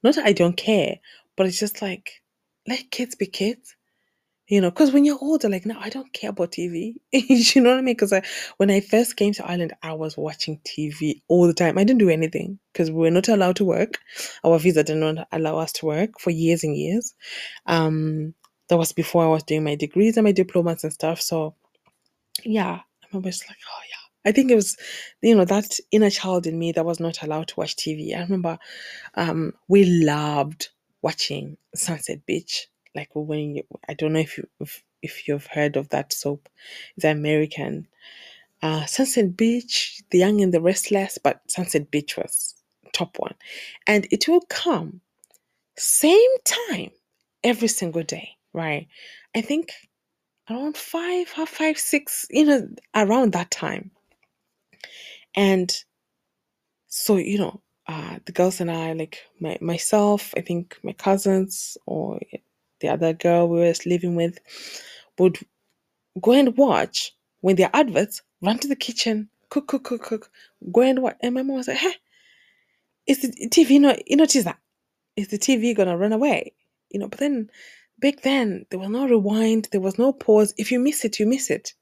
[0.03, 0.97] Not that I don't care,
[1.37, 2.23] but it's just like,
[2.67, 3.77] let kids be kids.
[4.49, 6.97] You know, because when you're older, like now, I don't care about TV.
[7.13, 7.95] you know what I mean?
[7.95, 8.23] Because I,
[8.57, 11.79] when I first came to Ireland, I was watching TV all the time.
[11.79, 14.01] I didn't do anything because we were not allowed to work.
[14.43, 17.15] Our visa did not allow us to work for years and years.
[17.67, 18.35] Um,
[18.69, 21.21] that was before I was doing my degrees and my diplomas and stuff.
[21.21, 21.55] So,
[22.45, 24.00] yeah, I remember it's like, oh yeah.
[24.25, 24.77] I think it was,
[25.23, 28.15] you know, that inner child in me that was not allowed to watch TV.
[28.17, 28.59] I remember
[29.15, 30.69] um, we loved
[31.03, 32.69] watching Sunset Beach.
[32.95, 36.49] Like when you, I don't know if you if, if you've heard of that soap,
[36.97, 37.87] it's American.
[38.63, 42.55] Uh, Sunset Beach, The Young and the Restless, but Sunset Beach was
[42.93, 43.35] top one,
[43.87, 45.01] and it will come
[45.77, 46.91] same time
[47.43, 48.87] every single day, right?
[49.35, 49.73] I think
[50.51, 53.91] around five, half five, six, you know, around that time.
[55.35, 55.75] And
[56.89, 61.77] so, you know, uh, the girls and I, like my myself, I think my cousins
[61.87, 62.21] or
[62.81, 64.39] the other girl we were living with,
[65.19, 65.39] would
[66.21, 70.31] go and watch when are adverts, run to the kitchen, cook, cook, cook, cook,
[70.73, 71.17] go and watch.
[71.21, 71.95] And my mom was like, hey,
[73.07, 74.59] is the TV not, you know, notice that?
[75.17, 76.55] Is the TV gonna run away?
[76.91, 77.51] You know, but then
[77.99, 80.55] back then there was no rewind, there was no pause.
[80.59, 81.75] If you miss it, you miss it.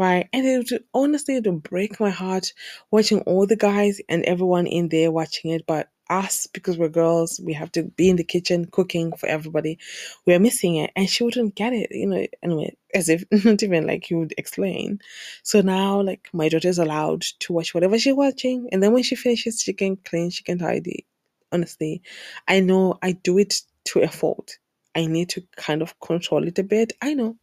[0.00, 0.28] Right.
[0.32, 2.54] And it would honestly it would break my heart
[2.90, 7.40] watching all the guys and everyone in there watching it, but us, because we're girls,
[7.44, 9.78] we have to be in the kitchen cooking for everybody.
[10.26, 10.90] We're missing it.
[10.96, 14.34] And she wouldn't get it, you know, anyway, as if not even like you would
[14.38, 15.00] explain.
[15.44, 18.70] So now like my daughter's allowed to watch whatever she's watching.
[18.72, 21.06] And then when she finishes, she can clean, she can tidy.
[21.52, 22.02] Honestly.
[22.48, 23.54] I know I do it
[23.86, 24.58] to a fault.
[24.96, 26.94] I need to kind of control it a bit.
[27.02, 27.36] I know.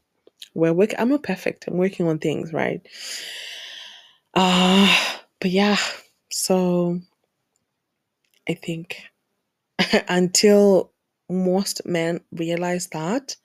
[0.56, 1.68] We're working I'm not perfect.
[1.68, 2.82] I'm working on things, right?
[4.36, 4.96] Uh
[5.42, 5.78] but yeah,
[6.32, 7.00] so
[8.50, 9.02] I think
[10.10, 10.94] until
[11.30, 13.36] most men realize that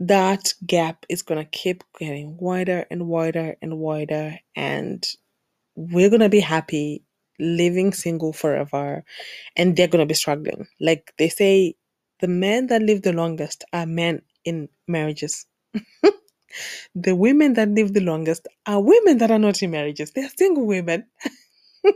[0.00, 5.06] that gap is going to keep getting wider and wider and wider and
[5.76, 7.04] we're going to be happy
[7.40, 9.04] living single forever
[9.56, 11.74] and they're going to be struggling like they say
[12.20, 15.46] the men that live the longest are men in marriages
[16.94, 20.66] the women that live the longest are women that are not in marriages they're single
[20.66, 21.04] women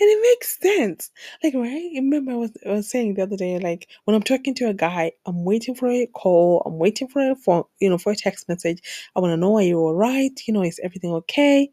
[0.00, 1.10] And it makes sense.
[1.44, 1.90] Like, right?
[1.94, 4.74] Remember, I was, I was saying the other day, like, when I'm talking to a
[4.74, 8.16] guy, I'm waiting for a call, I'm waiting for a phone, you know, for a
[8.16, 8.80] text message.
[9.14, 10.30] I want to know are you all right?
[10.46, 11.70] You know, is everything okay?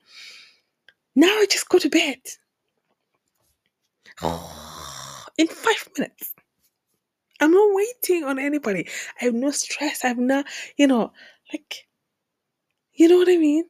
[1.15, 2.19] Now I just go to bed.
[5.37, 6.33] In five minutes.
[7.41, 8.87] I'm not waiting on anybody.
[9.21, 10.05] I have no stress.
[10.05, 10.43] I have no,
[10.77, 11.13] you know,
[11.53, 11.87] like,
[12.93, 13.65] you know what I mean?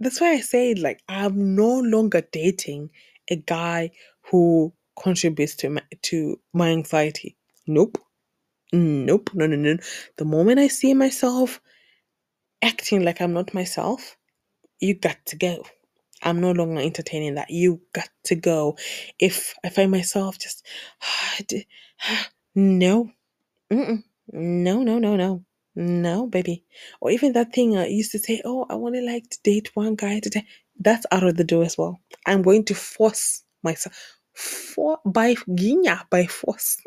[0.00, 2.90] That's why I say, like, I'm no longer dating
[3.30, 3.92] a guy
[4.30, 7.36] who contributes to my, to my anxiety.
[7.66, 7.98] Nope.
[8.72, 9.30] Nope.
[9.34, 9.76] No, no, no.
[10.18, 11.60] The moment I see myself
[12.62, 14.16] acting like I'm not myself,
[14.80, 15.64] you got to go.
[16.24, 17.50] I'm no longer entertaining that.
[17.50, 18.78] You got to go.
[19.20, 20.66] If I find myself just,
[22.56, 23.10] no,
[23.72, 24.02] Mm-mm.
[24.32, 25.44] no, no, no, no,
[25.76, 26.64] no, baby.
[27.02, 29.38] Or even that thing uh, I used to say, oh, I want to like to
[29.44, 30.46] date one guy today.
[30.80, 32.00] That's out of the door as well.
[32.26, 33.96] I'm going to force myself
[34.34, 36.78] for by ginya by force.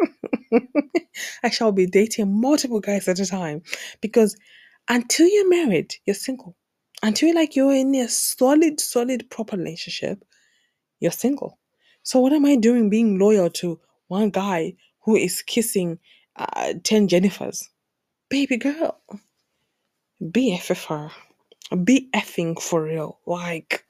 [1.44, 3.64] I shall be dating multiple guys at a time
[4.02, 4.38] because
[4.90, 6.58] until you're married, you're single.
[7.04, 10.24] Until like you're in a solid, solid, proper relationship,
[11.00, 11.60] you're single.
[12.04, 16.00] So what am I doing being loyal to one guy who is kissing
[16.36, 17.64] uh, 10 Jennifers?
[18.30, 19.00] Baby girl,
[20.32, 21.12] be FFR.
[21.84, 23.20] Be effing for real.
[23.26, 23.86] Like,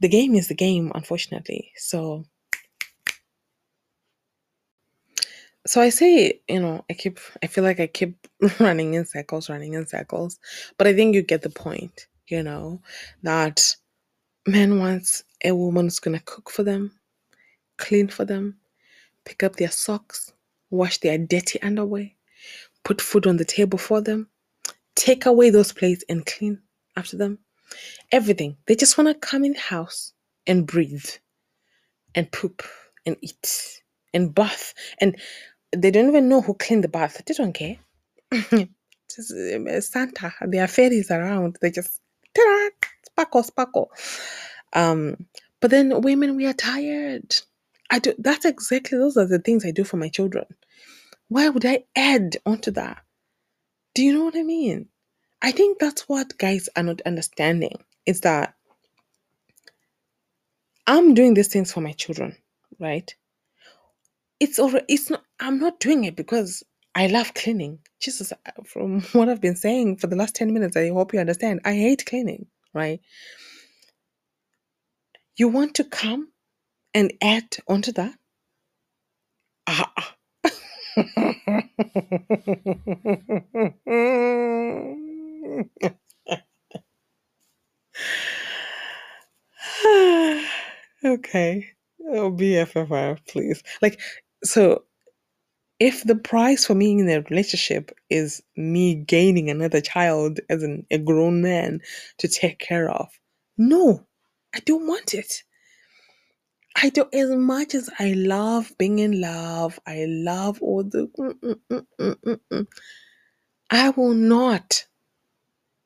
[0.00, 1.72] the game is the game, unfortunately.
[1.76, 2.24] So,
[5.66, 8.26] so I say, you know, I keep, I feel like I keep
[8.60, 10.38] running in circles, running in circles,
[10.78, 12.82] but I think you get the point, you know,
[13.22, 13.76] that
[14.46, 16.92] men wants a woman who's gonna cook for them,
[17.78, 18.58] clean for them,
[19.26, 20.32] pick up their socks,
[20.70, 22.10] wash their dirty underwear,
[22.84, 24.28] put food on the table for them,
[24.96, 26.60] take away those plates and clean
[26.96, 27.38] after them.
[28.12, 28.56] Everything.
[28.66, 30.12] They just want to come in the house
[30.46, 31.06] and breathe
[32.14, 32.62] and poop
[33.06, 33.82] and eat
[34.14, 34.74] and bath.
[35.00, 35.16] And
[35.76, 37.22] they don't even know who cleaned the bath.
[37.26, 37.78] They don't care.
[38.32, 41.58] just um, Santa, there are fairies around.
[41.62, 41.99] They just
[42.34, 43.92] ta-da, sparkle, sparkle.
[44.74, 45.26] Um,
[45.60, 47.36] but then women, we are tired.
[47.90, 48.14] I do.
[48.18, 50.46] That's exactly those are the things I do for my children.
[51.28, 53.02] Why would I add onto that?
[53.94, 54.88] Do you know what I mean?
[55.42, 57.78] I think that's what guys are not understanding.
[58.06, 58.54] Is that
[60.86, 62.36] I'm doing these things for my children,
[62.80, 63.14] right?
[64.40, 66.62] It's already it's not I'm not doing it because
[66.94, 67.80] I love cleaning.
[68.00, 71.20] Jesus, uh, from what I've been saying for the last 10 minutes, I hope you
[71.20, 71.60] understand.
[71.64, 73.00] I hate cleaning, right?
[75.38, 76.30] You want to come
[76.94, 78.14] and add onto that?
[79.68, 80.16] Ah.
[91.04, 91.66] okay.
[92.08, 93.62] Oh, BFFR, please.
[93.82, 94.00] Like,
[94.44, 94.84] so
[95.80, 100.86] if the price for me in a relationship is me gaining another child as an,
[100.92, 101.82] a grown man
[102.18, 103.08] to take care of,
[103.58, 104.06] no,
[104.54, 105.44] I don't want it.
[106.82, 111.34] I don't, as much as I love being in love, I love all the, mm,
[111.34, 112.66] mm, mm, mm, mm,
[113.70, 114.86] I will not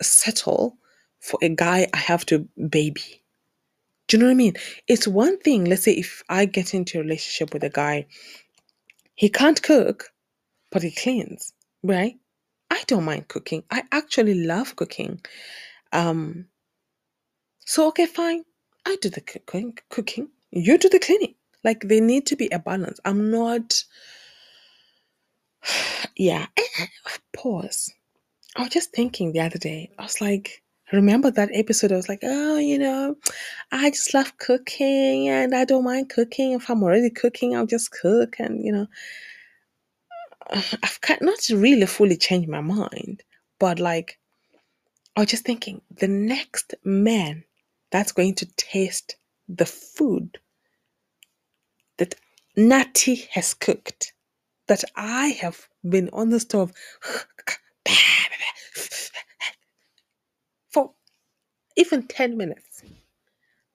[0.02, 0.78] settle
[1.20, 3.22] for a guy I have to baby.
[4.08, 4.54] Do you know what I mean?
[4.88, 8.06] It's one thing, let's say if I get into a relationship with a guy,
[9.16, 10.10] he can't cook,
[10.72, 12.16] but he cleans, right?
[12.70, 13.64] I don't mind cooking.
[13.70, 15.20] I actually love cooking.
[15.92, 16.46] Um
[17.66, 18.44] so okay, fine.
[18.86, 20.30] I do the cooking cooking.
[20.52, 21.34] You do the cleaning.
[21.64, 23.00] Like they need to be a balance.
[23.04, 23.84] I'm not
[26.16, 26.46] yeah.
[27.34, 27.92] Pause.
[28.56, 29.92] I was just thinking the other day.
[29.98, 30.62] I was like,
[30.94, 31.92] remember that episode?
[31.92, 33.16] I was like, oh, you know,
[33.72, 36.52] I just love cooking and I don't mind cooking.
[36.52, 38.36] If I'm already cooking, I'll just cook.
[38.38, 38.86] And, you know,
[40.50, 43.22] I've not really fully changed my mind,
[43.58, 44.18] but like,
[45.16, 47.44] I was just thinking the next man
[47.90, 49.16] that's going to taste
[49.48, 50.38] the food
[51.98, 52.16] that
[52.56, 54.12] Natty has cooked,
[54.66, 56.72] that I have been on the stove
[60.70, 60.92] for
[61.76, 62.82] even 10 minutes.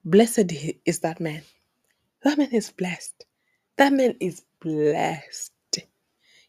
[0.04, 0.52] Blessed
[0.86, 1.42] is that man.
[2.24, 3.24] That man is blessed.
[3.78, 5.52] That man is blessed.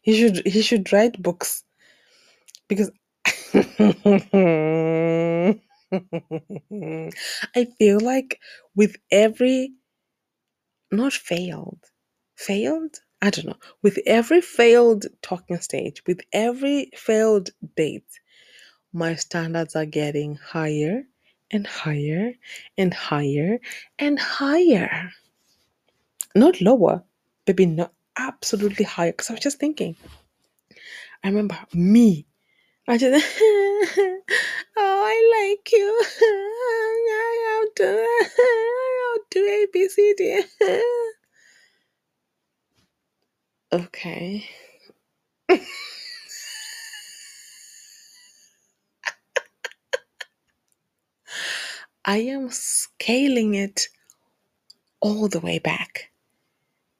[0.02, 1.64] He should he should write books
[2.68, 2.90] because
[3.54, 5.60] I
[7.78, 8.40] feel like
[8.76, 9.74] with every
[10.92, 11.80] not failed
[12.36, 18.06] failed I don't know with every failed talking stage with every failed date
[18.92, 21.04] my standards are getting higher
[21.52, 22.32] and higher
[22.78, 23.58] and higher
[23.98, 25.10] and higher.
[26.34, 27.04] Not lower,
[27.46, 29.12] maybe not absolutely higher.
[29.12, 29.96] Because I was just thinking,
[31.22, 32.26] I remember me.
[32.88, 34.20] I just, oh,
[34.76, 36.02] I like you.
[37.52, 38.06] I'll do,
[39.04, 40.42] I'll do A, B, C, D.
[43.72, 44.48] okay.
[52.04, 53.88] I am scaling it
[55.00, 56.10] all the way back.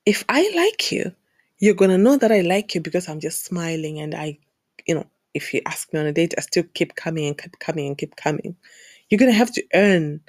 [0.07, 1.13] If I like you,
[1.59, 4.39] you're gonna know that I like you because I'm just smiling and I,
[4.87, 7.59] you know, if you ask me on a date, I still keep coming and keep
[7.59, 8.57] coming and keep coming.
[9.09, 10.21] You're gonna have to earn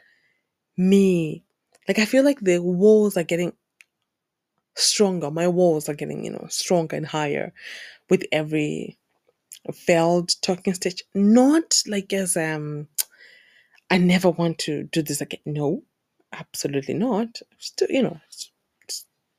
[0.77, 1.43] me.
[1.88, 3.53] Like I feel like the walls are getting
[4.75, 5.29] stronger.
[5.31, 7.53] My walls are getting, you know, stronger and higher
[8.09, 8.97] with every
[9.73, 11.03] failed talking stage.
[11.13, 12.88] Not like as um
[13.93, 15.41] I never want to do this again.
[15.45, 15.84] No,
[16.34, 17.39] absolutely not.
[17.60, 18.19] Still, you know,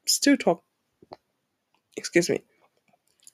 [0.07, 0.62] still talk.
[1.97, 2.43] Excuse me.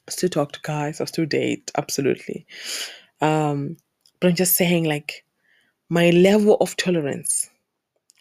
[0.09, 1.01] Still talk to guys.
[1.03, 1.71] I still date.
[1.77, 2.47] Absolutely.
[3.21, 3.77] Um,
[4.21, 5.25] but I'm just saying, like,
[5.91, 7.51] my level of tolerance.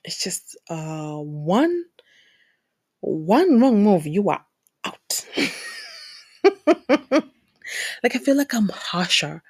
[0.03, 1.85] It's just uh one
[3.01, 4.45] one wrong move, you are
[4.85, 5.25] out.
[6.67, 9.43] like I feel like I'm harsher.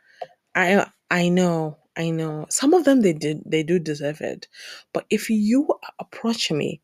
[0.55, 4.47] I I know I know some of them they did they do deserve it.
[4.93, 5.67] But if you
[5.99, 6.81] approach me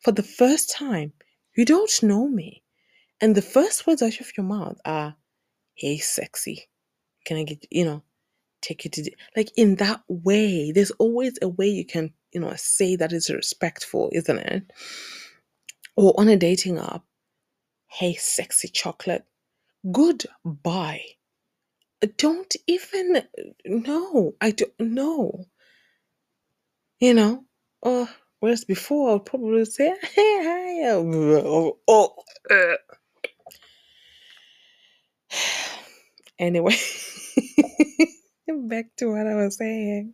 [0.00, 1.12] for the first time,
[1.54, 2.62] you don't know me.
[3.20, 5.16] And the first words out of your mouth are,
[5.74, 6.64] hey sexy.
[7.26, 8.02] Can I get you know,
[8.62, 12.40] take you to the, like in that way, there's always a way you can, you
[12.40, 14.62] know, say that is respectful, isn't it?
[15.94, 17.02] Or on a dating app,
[17.86, 19.26] hey sexy chocolate.
[19.92, 21.04] Goodbye
[22.06, 23.22] don't even
[23.64, 24.34] know.
[24.40, 25.46] I don't know.
[27.00, 27.44] You know,
[27.82, 28.08] oh,
[28.44, 30.90] Whereas before, I would probably say, hey, hi.
[30.90, 32.14] Oh, oh,
[32.50, 32.76] uh.
[36.38, 36.76] Anyway,
[38.68, 40.12] back to what I was saying.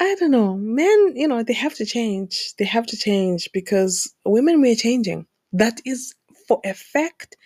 [0.00, 0.56] I don't know.
[0.56, 2.54] Men, you know, they have to change.
[2.58, 5.26] They have to change because women we're changing.
[5.52, 6.14] That is
[6.48, 7.36] for a fact.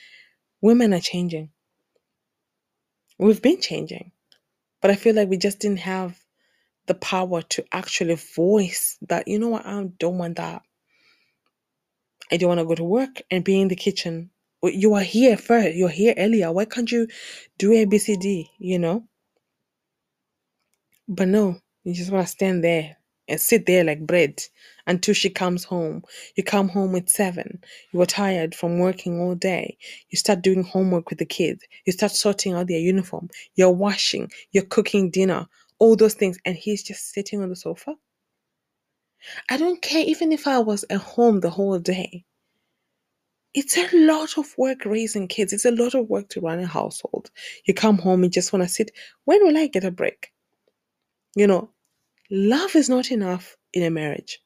[0.60, 1.50] Women are changing.
[3.18, 4.12] We've been changing.
[4.80, 6.16] But I feel like we just didn't have
[6.86, 10.62] the power to actually voice that, you know what, I don't want that.
[12.30, 14.30] I don't want to go to work and be in the kitchen.
[14.62, 15.76] You are here first.
[15.76, 16.52] You're here earlier.
[16.52, 17.08] Why can't you
[17.58, 19.04] do ABCD, you know?
[21.08, 22.96] But no, you just want to stand there
[23.26, 24.42] and sit there like bread
[24.88, 26.02] until she comes home.
[26.36, 27.60] You come home at seven.
[27.92, 29.78] You are tired from working all day.
[30.10, 31.62] You start doing homework with the kids.
[31.86, 33.28] You start sorting out their uniform.
[33.56, 34.30] You're washing.
[34.52, 35.46] You're cooking dinner.
[35.78, 36.38] All those things.
[36.44, 37.94] And he's just sitting on the sofa.
[39.50, 42.24] I don't care even if I was at home the whole day.
[43.54, 45.52] It's a lot of work raising kids.
[45.52, 47.30] It's a lot of work to run a household.
[47.66, 48.92] You come home and just want to sit.
[49.24, 50.30] When will I get a break?
[51.34, 51.70] You know,
[52.30, 54.40] love is not enough in a marriage.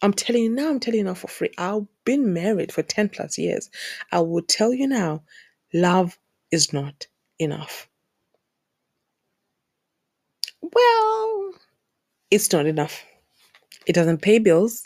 [0.00, 1.50] I'm telling you now, I'm telling you now for free.
[1.58, 3.68] I've been married for 10 plus years.
[4.12, 5.22] I will tell you now,
[5.74, 6.18] love
[6.52, 7.06] is not
[7.38, 7.88] enough.
[10.62, 11.52] Well,
[12.30, 13.04] it's not enough.
[13.86, 14.84] It doesn't pay bills.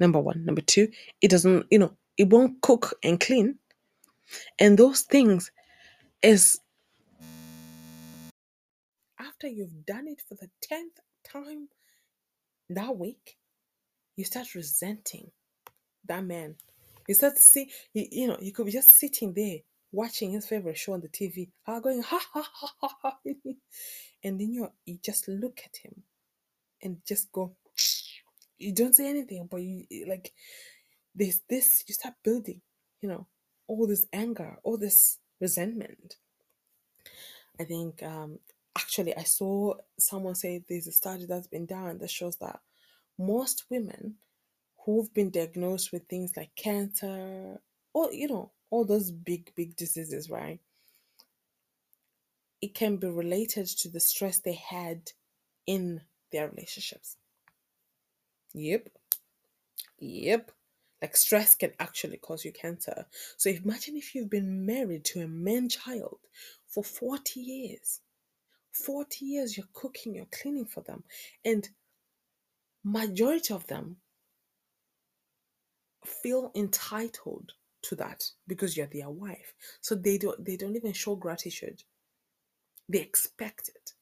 [0.00, 0.44] Number one.
[0.44, 0.88] Number two,
[1.20, 3.56] it doesn't, you know, it won't cook and clean.
[4.58, 5.50] And those things
[6.22, 6.60] is
[9.18, 11.68] after you've done it for the 10th time
[12.70, 13.36] that week,
[14.18, 15.30] you start resenting
[16.06, 16.56] that man.
[17.06, 19.58] You start to see, you, you know, you could be just sitting there
[19.92, 23.16] watching his favorite show on the TV, ah, going ha ha ha ha, ha.
[24.24, 26.02] and then you you just look at him
[26.82, 27.54] and just go.
[28.60, 30.32] You don't say anything, but you like
[31.14, 31.84] this this.
[31.86, 32.60] You start building,
[33.00, 33.28] you know,
[33.68, 36.16] all this anger, all this resentment.
[37.60, 38.40] I think um,
[38.76, 42.58] actually I saw someone say there's a study that's been done that shows that
[43.18, 44.14] most women
[44.84, 47.60] who've been diagnosed with things like cancer
[47.92, 50.60] or you know all those big big diseases right?
[52.60, 55.12] It can be related to the stress they had
[55.66, 56.00] in
[56.32, 57.16] their relationships.
[58.54, 58.88] Yep.
[59.98, 60.50] Yep.
[61.00, 63.06] Like stress can actually cause you cancer.
[63.36, 66.18] So imagine if you've been married to a man child
[66.66, 68.00] for 40 years.
[68.72, 71.02] 40 years you're cooking you're cleaning for them
[71.44, 71.68] and
[72.88, 73.96] majority of them
[76.06, 79.52] feel entitled to that because you're their wife.
[79.80, 81.82] So they don't they don't even show gratitude.
[82.88, 83.92] They expect it.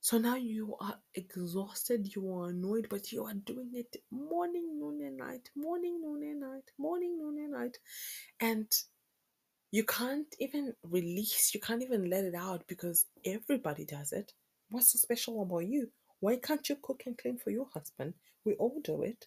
[0.00, 5.00] So now you are exhausted you are annoyed but you are doing it morning noon
[5.06, 7.78] and night morning noon and night morning noon and night.
[8.40, 8.66] And
[9.70, 14.32] you can't even release you can't even let it out because everybody does it.
[14.70, 15.88] What's so special about you
[16.22, 18.14] why can't you cook and clean for your husband?
[18.44, 19.26] We all do it.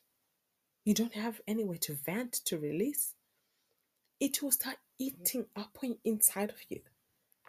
[0.86, 3.16] You don't have anywhere to vent to release.
[4.22, 6.80] It will start eating up on inside of you.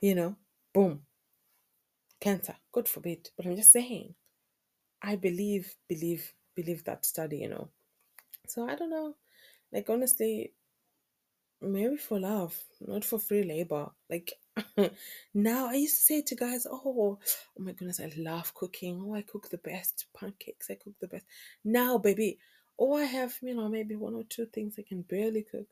[0.02, 0.36] You know?
[0.74, 1.02] Boom.
[2.20, 2.56] Cancer.
[2.72, 3.30] God forbid.
[3.36, 4.16] But i'm just saying.
[5.00, 7.68] I believe believe believe that study you know.
[8.48, 9.14] So i don't know.
[9.72, 10.54] Like honestly
[11.60, 13.90] marry for love not for free labor.
[14.10, 14.32] Like
[15.34, 17.18] now i used to say to guys oh oh
[17.58, 19.02] my goodness i love cooking.
[19.04, 20.70] Oh i cook the best pancakes.
[20.70, 21.26] I cook the best.
[21.64, 22.38] Now baby
[22.78, 25.66] oh i have you know maybe one or two things i can barely cook.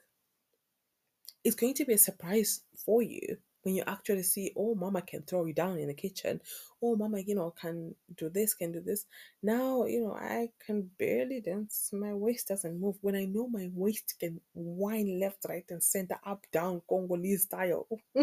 [1.43, 5.23] It's going to be a surprise for you when you actually see, oh, mama can
[5.23, 6.41] throw you down in the kitchen.
[6.83, 9.07] Oh, mama, you know, can do this, can do this.
[9.43, 11.91] Now, you know, I can barely dance.
[11.93, 12.97] My waist doesn't move.
[13.01, 17.89] When I know my waist can wind left, right, and center, up, down, Congolese style.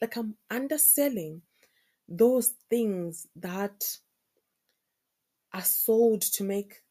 [0.00, 1.42] like I'm underselling
[2.08, 3.84] those things that
[5.52, 6.82] are sold to make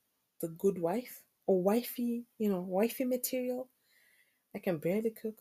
[0.42, 3.68] the good wife or wifey, you know, wifey material.
[4.56, 5.36] I can barely cook.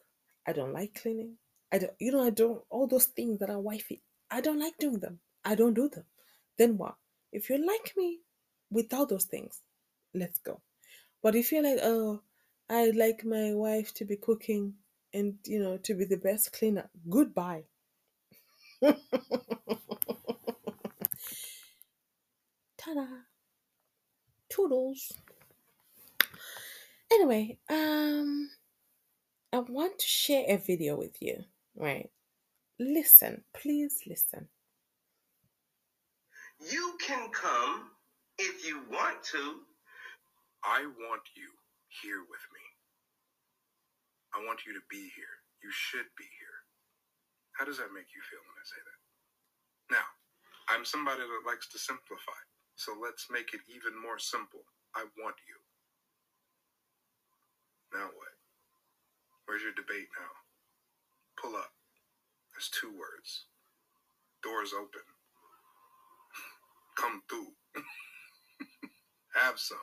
[0.46, 1.36] I don't like cleaning.
[1.74, 4.00] I don't, you know, I don't, all those things that are wifey,
[4.30, 5.18] I don't like doing them.
[5.44, 6.04] I don't do them.
[6.56, 6.94] Then what?
[7.32, 8.20] If you like me
[8.70, 9.60] without those things,
[10.14, 10.60] let's go.
[11.20, 12.20] But if you're like, oh,
[12.70, 14.74] I like my wife to be cooking
[15.12, 17.64] and, you know, to be the best cleaner, goodbye.
[22.78, 23.06] Ta-da.
[24.48, 25.12] Toodles.
[27.10, 28.48] Anyway, um,
[29.52, 31.42] I want to share a video with you,
[31.76, 32.10] right?
[32.80, 34.48] Listen, please listen.
[36.60, 37.90] You can come
[38.38, 39.62] If you want to.
[40.64, 41.50] I want you
[42.02, 42.64] here with me.
[44.34, 45.36] I want you to be here.
[45.62, 46.58] You should be here.
[47.54, 49.00] How does that make you feel when I say that?
[49.94, 50.08] Now,
[50.68, 52.40] I'm somebody that likes to simplify.
[52.74, 54.66] So let's make it even more simple.
[54.96, 55.58] I want you.
[57.94, 58.34] Now what?
[59.46, 60.43] Where's your debate now?
[61.40, 61.72] Pull up.
[62.52, 63.46] There's two words.
[64.42, 65.02] Doors open.
[66.96, 67.52] Come through.
[69.34, 69.78] Have some.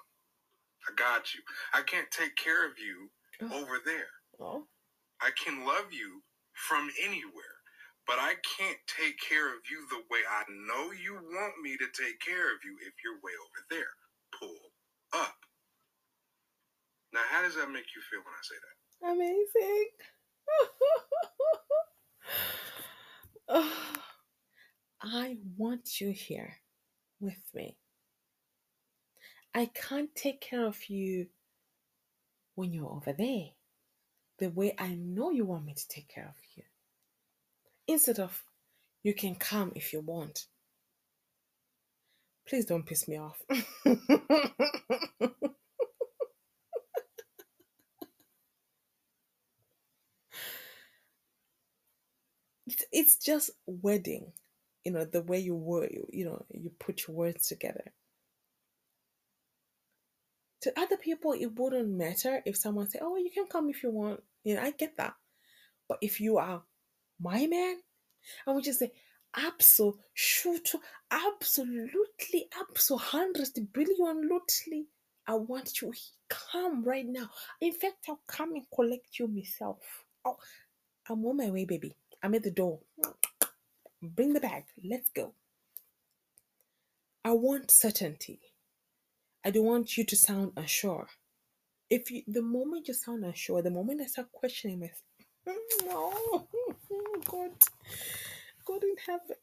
[0.88, 1.41] I got you.
[1.74, 3.10] I can't take care of you
[3.54, 4.10] over there.
[4.39, 4.66] Oh.
[5.22, 6.24] I can love you
[6.54, 7.58] from anywhere,
[8.08, 11.88] but I can't take care of you the way I know you want me to
[11.93, 13.93] take care of you if you're way over there.
[14.39, 14.58] Pull
[15.14, 15.38] up.
[17.14, 18.76] Now, how does that make you feel when I say that?
[19.14, 19.89] Amazing.
[23.54, 23.94] Oh,
[25.02, 26.60] I want you here
[27.20, 27.76] with me.
[29.54, 31.28] I can't take care of you
[32.56, 33.50] when you're over there
[34.39, 36.64] the way I know you want me to take care of you.
[37.88, 38.44] Instead of,
[39.04, 40.46] you can come if you want.
[42.48, 43.42] Please don't piss me off.
[52.92, 54.32] it's, just wedding,
[54.84, 57.92] you know, the way you word, you know, you put your words together.
[60.62, 63.89] To other people, it wouldn't matter if someone say, "Oh, you can come if you
[63.89, 65.16] want." You know, I get that.
[65.88, 66.64] But if you are
[67.20, 67.78] my man,
[68.48, 68.92] I would just say,
[69.36, 70.00] absolutely,
[71.12, 74.88] absolutely, absolutely, hundred billion, lutely.
[75.28, 75.94] I want you
[76.30, 77.30] come right now.
[77.62, 79.80] In fact, I'll come and collect you myself.
[80.26, 80.38] Oh,
[81.10, 81.96] I'm on my way, baby.
[82.24, 82.80] I'm at the door.
[84.01, 84.65] Bring the bag.
[84.84, 85.34] Let's go.
[87.24, 88.39] I want certainty.
[89.43, 91.07] I don't want you to sound unsure.
[91.89, 95.01] If you, the moment you sound unsure, the moment I start questioning myself,
[95.86, 96.47] no,
[97.26, 97.51] God,
[98.65, 99.36] God in heaven,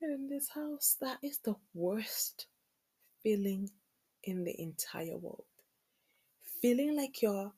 [0.00, 2.46] and in this house, that is the worst
[3.22, 3.70] feeling
[4.24, 5.44] in the entire world.
[6.62, 7.52] Feeling like you're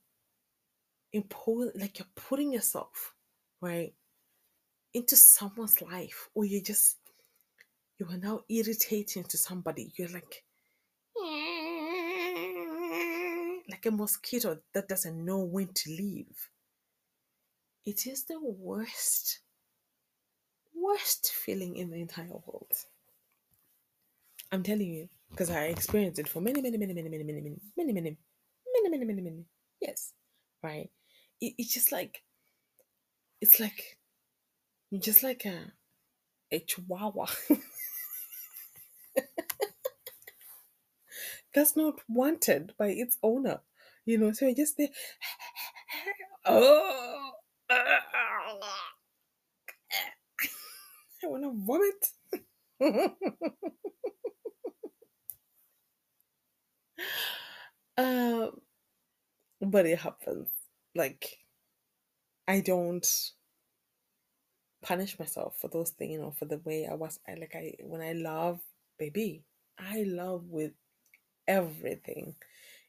[1.12, 3.14] imposing, like you're putting yourself
[3.61, 3.92] right
[4.94, 6.96] into someone's life, or you just
[7.98, 9.92] you are now irritating to somebody.
[9.96, 10.44] You're like,
[13.68, 16.50] like a mosquito that doesn't know when to leave.
[17.84, 19.40] It is the worst,
[20.74, 22.72] worst feeling in the entire world.
[24.52, 27.56] I'm telling you, because I experienced it for many, many, many, many, many, many, many,
[27.76, 28.16] many, many,
[28.72, 29.44] many, many, many, many,
[29.80, 30.12] yes,
[30.62, 30.88] right?
[31.40, 32.22] It, it's just like,
[33.41, 33.99] it's like,
[34.99, 35.72] just like a,
[36.53, 37.26] a chihuahua.
[41.55, 43.61] that's not wanted by its owner.
[44.05, 44.91] You know, so I just say,
[46.47, 47.30] oh,
[47.70, 48.01] I
[51.24, 51.53] want to
[52.80, 53.14] vomit.
[57.99, 58.53] um,
[59.61, 60.49] but it happens.
[60.95, 61.39] Like,
[62.49, 63.07] I don't
[64.82, 67.18] punish myself for those things, you know, for the way I was.
[67.28, 68.61] I like I when I love
[68.99, 69.44] baby,
[69.78, 70.72] I love with
[71.49, 72.36] everything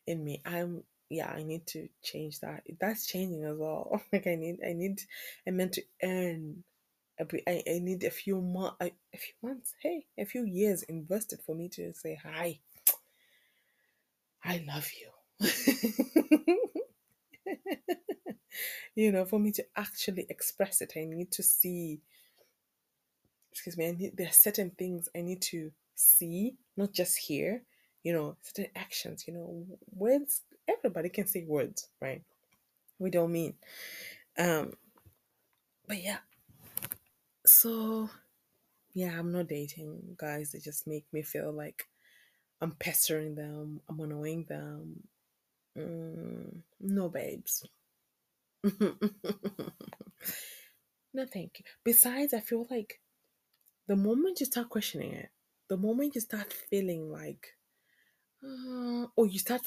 [0.08, 0.42] in me.
[0.46, 2.64] I'm yeah, I need to change that.
[2.82, 4.02] That's changing as well.
[4.14, 5.02] Like I need I need
[5.48, 6.64] I meant to earn
[7.22, 11.56] I, I need a few months a few months, hey, a few years invested for
[11.56, 12.60] me to say hi.
[14.44, 16.60] I love you.
[18.96, 22.02] you know, for me to actually express it, I need to see
[23.52, 27.64] excuse me, I need there are certain things I need to see, not just hear,
[28.04, 32.22] you know, certain actions, you know, words, everybody can say words, right?
[33.00, 33.56] We don't mean.
[34.38, 34.74] Um,
[35.88, 36.20] but yeah,
[37.46, 38.10] so
[38.94, 41.88] yeah, I'm not dating guys that just make me feel like
[42.62, 45.04] I'm pestering them, I'm annoying them.
[45.78, 47.66] Mm, no, babes.
[51.14, 51.66] no, thank you.
[51.84, 53.00] Besides, I feel like
[53.88, 55.30] the moment you start questioning it,
[55.70, 57.56] the moment you start feeling like
[58.44, 59.62] uh, or you start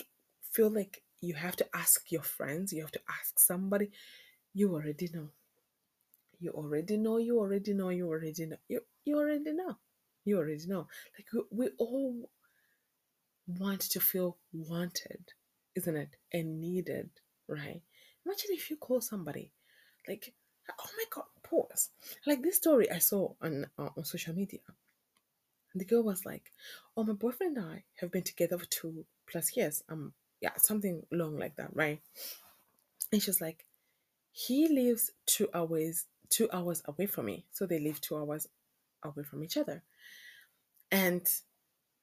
[0.53, 3.90] feel like you have to ask your friends, you have to ask somebody,
[4.55, 5.30] you already know.
[6.38, 8.59] You already know, you already know, you already know.
[8.68, 9.78] You, you already know.
[10.24, 10.86] You already know.
[11.16, 12.28] Like we, we all
[13.47, 15.24] want to feel wanted,
[15.74, 16.16] isn't it?
[16.32, 17.11] And needed,
[17.49, 17.82] right?
[18.24, 19.50] Imagine if you call somebody,
[20.08, 20.32] like,
[20.70, 21.90] oh my god, pause.
[22.26, 24.60] Like this story I saw on uh, on social media.
[25.72, 26.52] And the girl was like,
[26.96, 29.82] Oh, my boyfriend and I have been together for two plus years.
[29.88, 32.00] Um, yeah, something long like that, right?
[33.10, 33.64] And she's like,
[34.32, 37.44] he lives two hours two hours away from me.
[37.52, 38.48] So they live two hours
[39.02, 39.82] away from each other.
[40.90, 41.28] And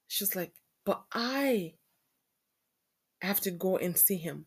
[0.08, 0.54] she's like,
[0.86, 1.74] but I
[3.22, 4.46] have to go and see him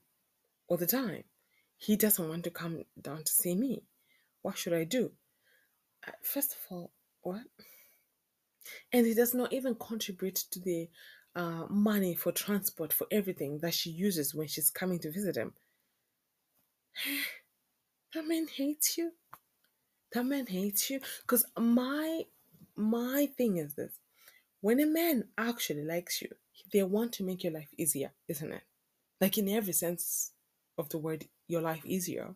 [0.69, 1.25] all the time.
[1.83, 3.83] He doesn't want to come down to see me.
[4.43, 5.11] What should I do?
[6.07, 7.43] Uh, First of all, what?
[8.93, 10.89] And he does not even contribute to the
[11.35, 15.55] uh, money for transport for everything that she uses when she's coming to visit him.
[18.15, 19.11] that man hates you.
[20.13, 21.01] That man hates you.
[21.23, 22.23] Because my
[22.77, 23.99] my thing is this:
[24.61, 26.29] when a man actually likes you,
[26.73, 28.63] they want to make your life easier, isn't it?
[29.21, 30.31] Like in every sense
[30.79, 32.35] of the word, your life easier.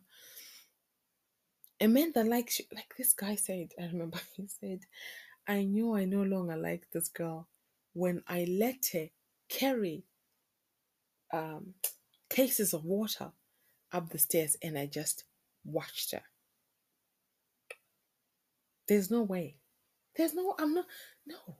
[1.81, 4.81] A man that likes you, like this guy said, I remember he said,
[5.47, 7.47] I knew I no longer liked this girl
[7.93, 9.07] when I let her
[9.49, 10.03] carry
[11.33, 11.73] um,
[12.29, 13.31] cases of water
[13.91, 15.23] up the stairs and I just
[15.65, 16.21] watched her.
[18.87, 19.57] There's no way.
[20.15, 20.85] There's no, I'm not,
[21.25, 21.57] no.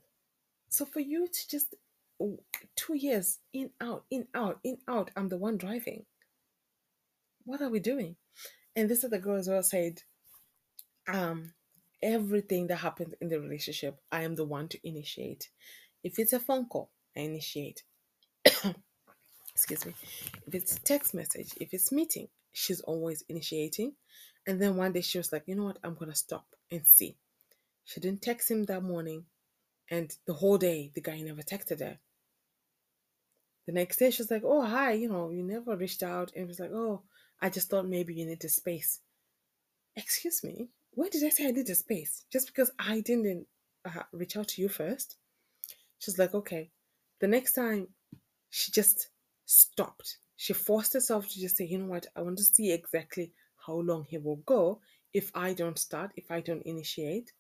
[0.69, 1.75] So for you to just
[2.21, 2.39] oh,
[2.75, 6.05] two years in, out, in, out, in, out, I'm the one driving.
[7.47, 8.17] What are we doing?
[8.75, 10.01] And this other girl as well said,
[11.07, 11.53] um,
[12.03, 15.47] everything that happens in the relationship, I am the one to initiate.
[16.03, 17.83] If it's a phone call, I initiate.
[19.53, 19.93] Excuse me.
[20.45, 23.93] If it's text message, if it's meeting, she's always initiating.
[24.45, 27.15] And then one day she was like, you know what, I'm gonna stop and see.
[27.85, 29.23] She didn't text him that morning,
[29.89, 31.97] and the whole day the guy never texted her.
[33.67, 36.47] The next day she's like, oh hi, you know, you never reached out, and it
[36.49, 37.03] was like, oh,
[37.41, 38.99] I just thought maybe you needed space.
[39.95, 42.25] Excuse me, where did I say I needed space?
[42.31, 43.47] Just because I didn't
[43.85, 45.17] uh, reach out to you first?
[45.99, 46.71] She's like, okay.
[47.19, 47.87] The next time,
[48.49, 49.09] she just
[49.45, 50.17] stopped.
[50.35, 53.31] She forced herself to just say, you know what, I want to see exactly
[53.65, 54.81] how long he will go
[55.13, 57.31] if I don't start, if I don't initiate.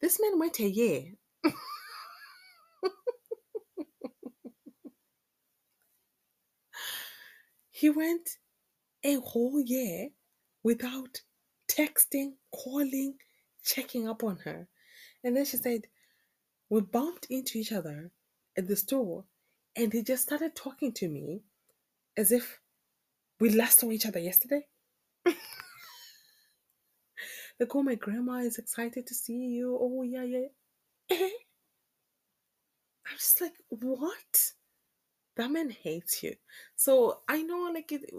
[0.00, 1.12] This man went a year.
[7.70, 8.36] he went
[9.04, 10.08] a whole year
[10.62, 11.20] without
[11.68, 13.16] texting, calling,
[13.64, 14.68] checking up on her.
[15.22, 15.82] And then she said,
[16.68, 18.10] We bumped into each other
[18.56, 19.24] at the store,
[19.76, 21.42] and he just started talking to me
[22.16, 22.60] as if
[23.40, 24.62] we last saw each other yesterday.
[25.26, 25.36] like,
[27.74, 29.76] oh, my grandma is excited to see you.
[29.80, 30.46] Oh, yeah, yeah.
[31.10, 31.28] Eh?
[33.06, 34.52] I'm just like, what?
[35.36, 36.34] That man hates you.
[36.76, 38.10] So I know, like, it,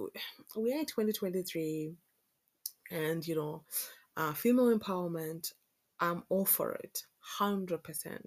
[0.56, 1.94] we are in 2023,
[2.92, 3.64] and you know,
[4.18, 5.54] uh, female empowerment,
[6.00, 7.04] I'm all for it,
[7.40, 8.20] 100%.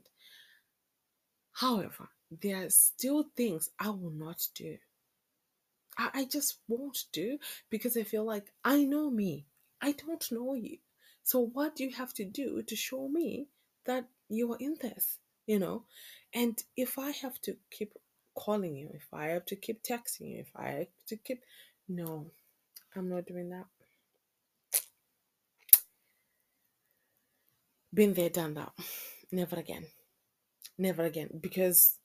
[1.53, 4.79] However, there are still things I will not do.
[5.99, 7.39] I, I just won't do
[7.71, 9.47] because I feel like I know me.
[9.81, 10.79] I don't know you.
[11.25, 13.49] So what do you have to do to show me
[13.87, 15.19] that you are in this?
[15.47, 15.85] You know?
[16.33, 17.93] And if I have to keep
[18.39, 21.43] calling you, if I have to keep texting you, if I have to keep
[21.89, 22.31] no,
[22.95, 23.67] I'm not doing that.
[27.93, 28.73] Been there, done that.
[29.33, 29.87] Never again.
[30.77, 31.31] Never again.
[31.41, 31.97] Because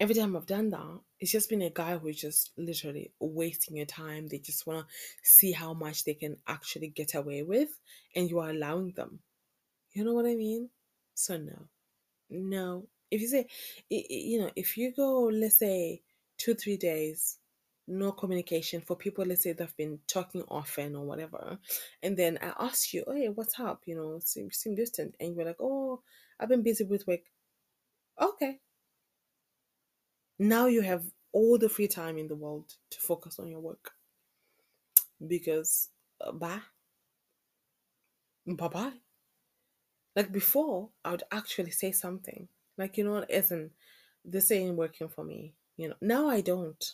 [0.00, 3.86] every time I've done that, it's just been a guy who's just literally wasting your
[3.86, 4.26] time.
[4.26, 7.70] They just want to see how much they can actually get away with,
[8.16, 9.20] and you are allowing them.
[9.92, 10.70] You know what I mean?
[11.14, 11.68] So, no.
[12.28, 12.88] No.
[13.12, 13.46] If you say,
[13.90, 16.02] you know, if you go, let's say,
[16.38, 17.38] two, three days,
[17.88, 21.58] no communication for people, let's say they've been talking often or whatever,
[22.02, 23.82] and then I ask you, oh, hey, what's up?
[23.86, 25.16] You know, seem, seem distant.
[25.20, 26.02] And you're like, oh,
[26.40, 27.20] I've been busy with work.
[28.20, 28.60] Okay,
[30.38, 33.92] now you have all the free time in the world to focus on your work
[35.26, 35.88] because
[36.20, 36.60] uh, bye
[38.46, 38.92] bye bye
[40.16, 42.48] like before i would actually say something
[42.78, 43.70] like you know isn't
[44.24, 45.94] this ain't working for me you know.
[46.00, 46.92] Now i don't.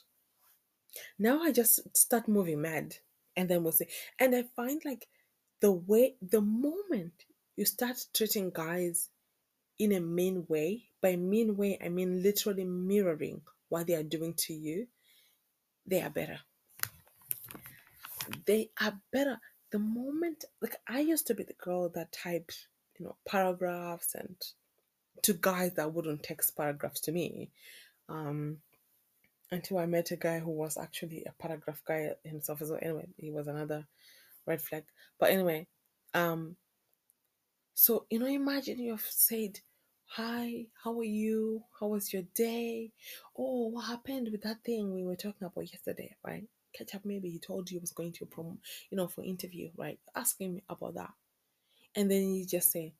[1.18, 2.97] Now i just start moving mad
[3.37, 5.07] and then we'll say and i find like
[5.61, 7.24] the way the moment
[7.57, 9.11] you start treating guys
[9.79, 14.35] in a mean way by mean way i mean literally mirroring what they are doing
[14.35, 14.87] to you
[15.89, 16.41] they are better.
[18.45, 19.39] They are better.
[19.70, 22.68] The moment like i used to be the girl that typed
[22.99, 24.37] you know paragraphs and
[25.23, 27.51] to guys that wouldn't text paragraphs to me
[28.09, 28.59] um
[29.51, 33.07] until i met a guy who was actually a paragraph guy himself as well anyway
[33.16, 33.87] he was another
[34.47, 34.85] red flag
[35.19, 35.66] but anyway
[36.14, 36.57] um
[37.75, 39.61] so you know imagine you've said
[40.12, 41.62] Hi, how are you?
[41.79, 42.93] How was your day?
[43.37, 46.45] Oh, what happened with that thing we were talking about yesterday, right?
[46.73, 48.59] Catch up, maybe he told you he was going to a prom,
[48.91, 49.99] you know, for interview, right?
[50.16, 51.11] Ask him about that.
[51.95, 52.95] And then you just say,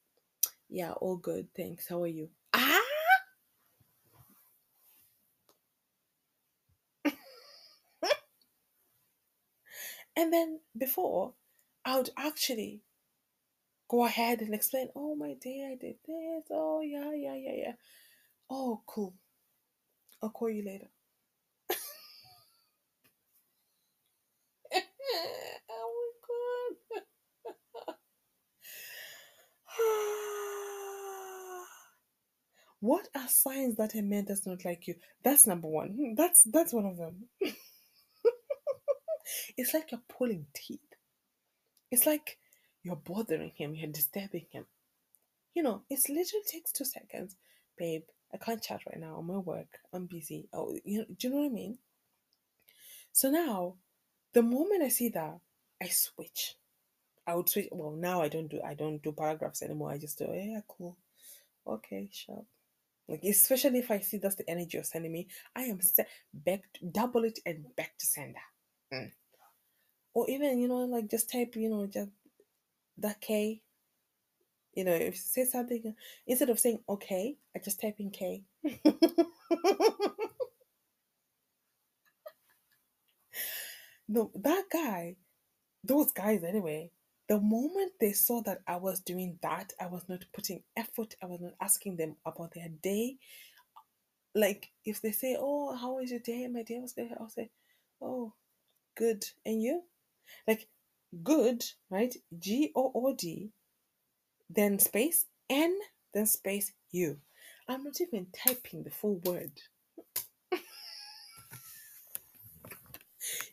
[0.71, 1.89] Yeah, all good, thanks.
[1.89, 2.31] How are you?
[2.55, 2.81] Ah!
[10.17, 11.35] And then before,
[11.85, 12.83] I would actually
[13.89, 16.45] go ahead and explain, oh, my day, I did this.
[16.51, 17.73] Oh, yeah, yeah, yeah, yeah.
[18.51, 19.15] Oh, cool.
[20.23, 20.89] I'll call you later.
[25.71, 26.77] oh, my
[27.87, 27.97] God.
[32.81, 34.95] What are signs that a man does not like you?
[35.25, 35.89] That's number one.
[35.91, 37.25] Hmm, That's that's one of them.
[39.57, 40.81] it's like you're pulling teeth.
[41.91, 42.39] It's like
[42.83, 44.67] you're bothering him, you're disturbing him.
[45.55, 47.37] You know, it literally takes two seconds.
[47.77, 48.03] Babe,
[48.33, 49.17] I can't chat right now.
[49.17, 49.79] I'm at work.
[49.93, 50.49] I'm busy.
[50.53, 51.79] Oh, you know, do you know what I mean?
[53.13, 53.75] So now,
[54.35, 55.41] the moment I see that,
[55.83, 56.55] I switch.
[57.27, 57.69] I would switch.
[57.73, 59.91] Well, now I don't do I don't do paragraphs anymore.
[59.93, 60.97] I just do yeah, cool,
[61.67, 62.47] okay, sharp.
[63.09, 66.61] Like especially if I see that's the energy you're sending me, I am set back
[66.93, 68.39] double it and back to sender.
[68.93, 69.13] Mm.
[70.13, 72.11] Or even you know like just type you know just
[72.99, 73.63] that K.
[74.75, 75.95] You know if you say something
[76.27, 78.45] instead of saying okay, I just type in K.
[84.09, 85.17] no, that guy,
[85.83, 86.91] those guys anyway.
[87.29, 91.17] The moment they saw that I was doing that, I was not putting effort.
[91.23, 93.19] I was not asking them about their day.
[94.35, 97.11] Like if they say, "Oh, how was your day?" My day was good.
[97.19, 97.51] I'll say,
[98.01, 98.35] "Oh,
[98.97, 99.85] good." And you?
[100.47, 100.69] Like
[101.25, 102.15] good, right?
[102.39, 103.53] G O O D,
[104.51, 105.79] then space N,
[106.15, 107.19] then space U.
[107.69, 109.53] I'm not even typing the full word.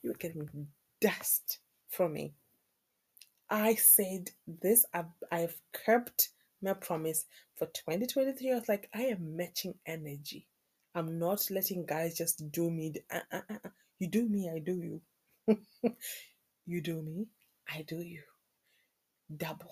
[0.03, 0.69] You're getting
[1.01, 1.59] dust
[1.89, 2.35] from me.
[3.49, 6.29] I said this, I've, I've kept
[6.61, 7.25] my promise
[7.55, 8.51] for 2023.
[8.51, 10.47] I was like, I am matching energy.
[10.95, 12.93] I'm not letting guys just do me.
[13.13, 13.69] Uh, uh, uh, uh.
[13.99, 15.01] You do me, I do you.
[16.65, 17.27] you do me,
[17.67, 18.21] I do you.
[19.35, 19.71] Double.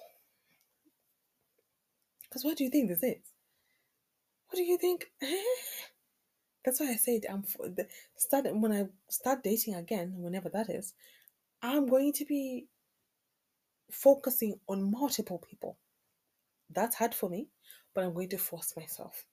[2.24, 3.22] Because what do you think this is?
[4.50, 5.12] What do you think?
[6.66, 10.70] That's why I said I'm for the start when I start dating again, whenever that
[10.70, 10.94] is.
[11.62, 12.68] I'm going to be
[13.92, 15.78] focusing on multiple people.
[16.70, 17.50] That's hard for me,
[17.94, 19.26] but I'm going to force myself.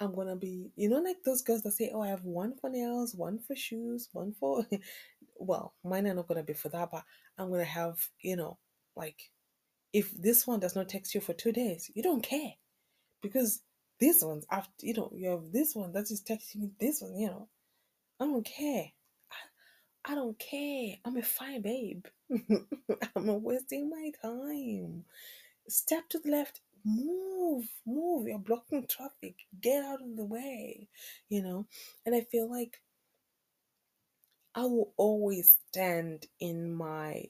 [0.00, 2.70] I'm gonna be, you know, like those girls that say, "Oh, I have one for
[2.70, 4.66] nails, one for shoes, one for."
[5.38, 7.04] well, mine are not gonna be for that, but
[7.38, 8.58] I'm gonna have, you know,
[8.96, 9.30] like,
[9.92, 12.54] if this one does not text you for two days, you don't care,
[13.22, 13.62] because
[14.00, 17.16] this one's after, you know, you have this one that is just texting this one,
[17.18, 17.48] you know,
[18.20, 18.92] I don't care.
[20.08, 20.96] I, don't care.
[21.04, 22.06] I'm a fine babe.
[22.30, 25.04] I'm not wasting my time.
[25.68, 28.28] Step to the left, move, move.
[28.28, 29.36] You're blocking traffic.
[29.60, 30.88] Get out of the way,
[31.28, 31.66] you know?
[32.04, 32.80] And I feel like
[34.54, 37.24] I will always stand in my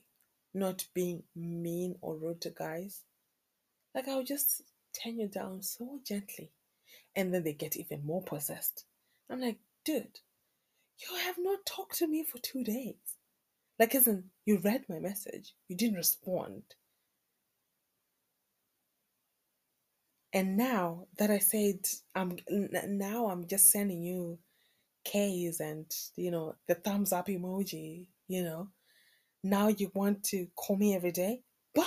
[0.54, 3.02] not being mean or rude to guys.
[3.94, 4.62] Like I'll just
[5.02, 6.50] turn you down so gently.
[7.16, 8.84] And then they get even more possessed.
[9.28, 10.20] I'm like, dude,
[10.98, 12.94] you have not talked to me for two days.
[13.78, 15.54] Like, isn't you read my message?
[15.68, 16.62] You didn't respond.
[20.32, 24.38] And now that I said I'm now I'm just sending you
[25.04, 25.86] K's and
[26.16, 28.68] you know the thumbs up emoji, you know.
[29.42, 31.42] Now you want to call me every day?
[31.74, 31.84] Bye.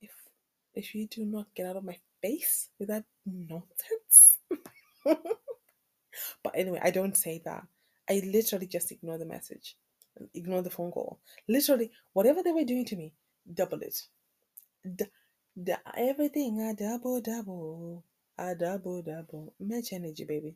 [0.00, 0.12] If
[0.74, 4.38] if you do not get out of my face with that nonsense.
[6.42, 7.66] but anyway, I don't say that.
[8.08, 9.76] I literally just ignore the message,
[10.34, 11.18] ignore the phone call.
[11.48, 13.12] Literally, whatever they were doing to me,
[13.52, 13.98] double it.
[14.96, 15.06] D-
[15.62, 18.04] d- everything a double double,
[18.38, 19.54] I double double.
[19.58, 20.54] Match energy, baby.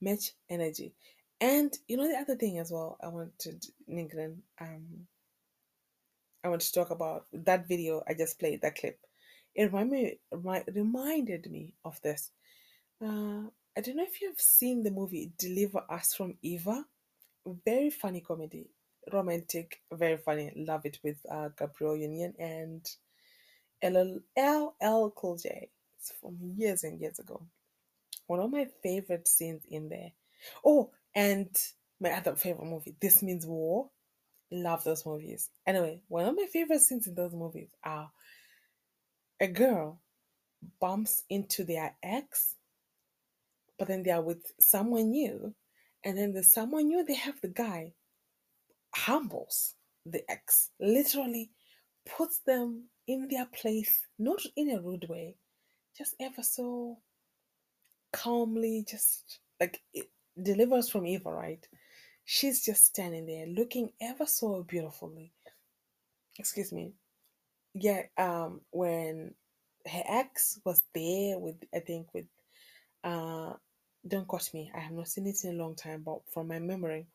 [0.00, 0.94] Match energy.
[1.40, 2.98] And you know the other thing as well.
[3.02, 4.36] I wanted Ningren.
[4.60, 5.08] Um,
[6.44, 8.62] I want to talk about that video I just played.
[8.62, 8.98] That clip.
[9.54, 12.30] It reminded me, remi- reminded me of this.
[13.04, 16.84] Uh, I don't know if you've seen the movie Deliver Us from Eva.
[17.64, 18.68] Very funny comedy,
[19.12, 20.52] romantic, very funny.
[20.54, 22.86] Love it with uh, Gabrielle Union and
[23.82, 25.70] LL, Cool J.
[25.96, 27.42] It's from years and years ago.
[28.26, 30.12] One of my favorite scenes in there.
[30.64, 31.48] Oh, and
[31.98, 33.88] my other favorite movie, This Means War.
[34.50, 35.48] Love those movies.
[35.66, 38.10] Anyway, one of my favorite scenes in those movies are
[39.40, 39.98] a girl
[40.78, 42.56] bumps into their ex,
[43.82, 45.52] but then they are with someone new,
[46.04, 47.92] and then the someone new they have the guy
[48.94, 49.74] humbles
[50.06, 51.50] the ex, literally
[52.06, 55.34] puts them in their place, not in a rude way,
[55.98, 56.96] just ever so
[58.12, 60.08] calmly, just like it
[60.40, 61.66] delivers from evil, right?
[62.24, 65.32] She's just standing there looking ever so beautifully.
[66.38, 66.92] Excuse me.
[67.74, 69.34] Yeah, um, when
[69.88, 72.26] her ex was there with I think with
[73.02, 73.54] uh
[74.06, 76.58] don't quote me, I have not seen it in a long time, but from my
[76.58, 77.06] memory.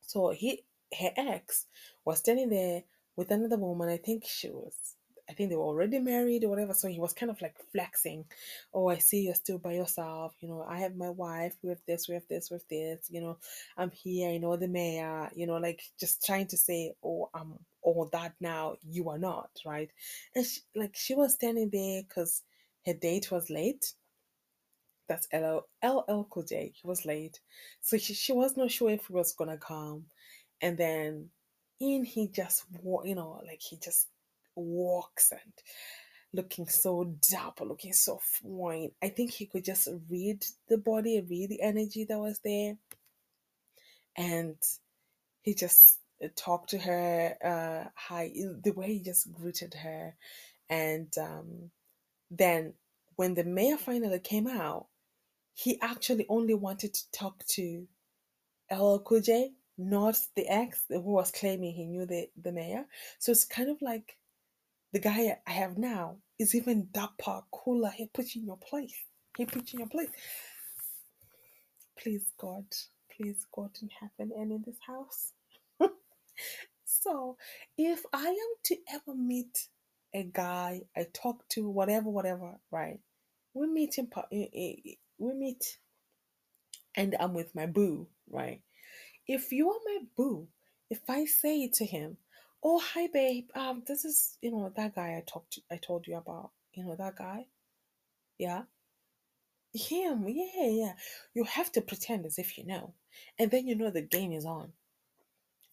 [0.00, 0.64] So he
[0.98, 1.66] her ex
[2.04, 2.84] was standing there
[3.16, 3.88] with another woman.
[3.88, 4.94] I think she was
[5.28, 6.74] I think they were already married or whatever.
[6.74, 8.26] So he was kind of like flexing.
[8.72, 10.34] Oh, I see you're still by yourself.
[10.40, 11.54] You know, I have my wife.
[11.62, 13.08] We have this, we have this, we have this.
[13.10, 13.38] You know,
[13.76, 14.30] I'm here.
[14.30, 15.30] You know, the mayor.
[15.34, 18.76] You know, like just trying to say, oh, I'm all that now.
[18.82, 19.90] You are not, right?
[20.34, 22.42] And she, like she was standing there because
[22.86, 23.94] her date was late.
[25.08, 26.72] That's LL, LL Cool J.
[26.74, 27.40] He was late.
[27.80, 30.04] So she, she was not sure if he was going to come.
[30.60, 31.28] And then
[31.80, 32.64] in he just,
[33.04, 34.08] you know, like he just
[34.56, 35.52] walks and
[36.32, 38.90] looking so dapper, looking so fine.
[39.02, 42.76] I think he could just read the body, read the energy that was there.
[44.16, 44.56] And
[45.42, 48.32] he just uh, talked to her, uh, hi,
[48.62, 50.14] the way he just greeted her.
[50.68, 51.70] And um,
[52.30, 52.74] then
[53.16, 54.86] when the mayor finally came out,
[55.54, 57.86] he actually only wanted to talk to
[58.70, 62.86] LL Cool J, not the ex who was claiming he knew the, the mayor.
[63.18, 64.16] So it's kind of like
[64.92, 67.90] the guy I have now is even dapper, cooler.
[67.90, 68.94] He puts you in your place.
[69.36, 70.10] He puts you in your place.
[71.98, 72.64] Please, God,
[73.16, 75.32] please, God in heaven and in this house.
[76.84, 77.36] so,
[77.78, 79.68] if I am to ever meet
[80.12, 82.98] a guy I talk to, whatever, whatever, right?
[83.52, 84.08] We meet in,
[85.18, 85.78] we meet,
[86.96, 88.60] and I'm with my boo, right?
[89.26, 90.48] If you are my boo,
[90.90, 92.18] if I say to him,
[92.62, 93.48] "Oh, hi, babe.
[93.54, 96.52] Um, this is you know that guy I talked to, I told you about.
[96.74, 97.46] You know that guy,
[98.38, 98.64] yeah."
[99.74, 100.94] Him, yeah, yeah.
[101.34, 102.94] You have to pretend as if you know,
[103.38, 104.72] and then you know the game is on.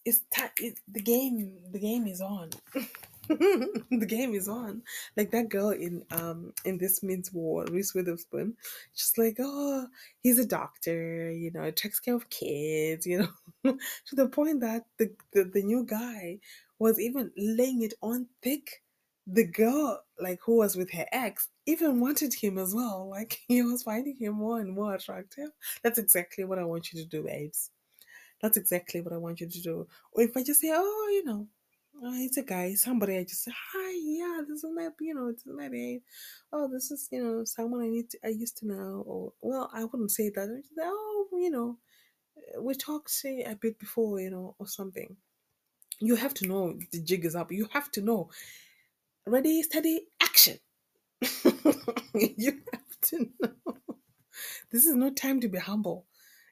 [0.06, 0.52] It's time.
[0.58, 1.60] It, the game.
[1.72, 2.52] The game is on.
[3.30, 4.82] the game is on.
[5.16, 8.56] Like that girl in um in this means war, Reese Witherspoon.
[8.94, 9.88] She's like, oh,
[10.22, 11.32] he's a doctor.
[11.32, 13.06] You know, takes care of kids.
[13.12, 13.28] You
[13.64, 16.40] know, to the point that the the, the new guy
[16.80, 18.82] was even laying it on thick.
[19.28, 23.08] The girl, like who was with her ex, even wanted him as well.
[23.18, 25.50] Like he was finding him more and more attractive.
[25.84, 27.70] That's exactly what I want you to do, babes.
[28.42, 29.88] That's exactly what I want you to do.
[30.14, 31.48] Or if I just say, oh, you know,
[32.04, 35.32] oh, it's a guy, somebody, I just say, hi, yeah, this is my, you know,
[35.32, 36.02] this is my babe.
[36.52, 39.04] Oh, this is, you know, someone I need to, I used to know.
[39.06, 40.48] Or, well, I wouldn't say that.
[40.62, 41.78] Just say, oh, you know,
[42.38, 45.18] eh, we talked say, a bit before, you know, or something.
[46.00, 47.52] You have to know the jig is up.
[47.52, 48.30] You have to know.
[49.28, 50.58] Ready, steady, action.
[52.16, 53.54] you have to know.
[54.72, 56.06] This is no time to be humble.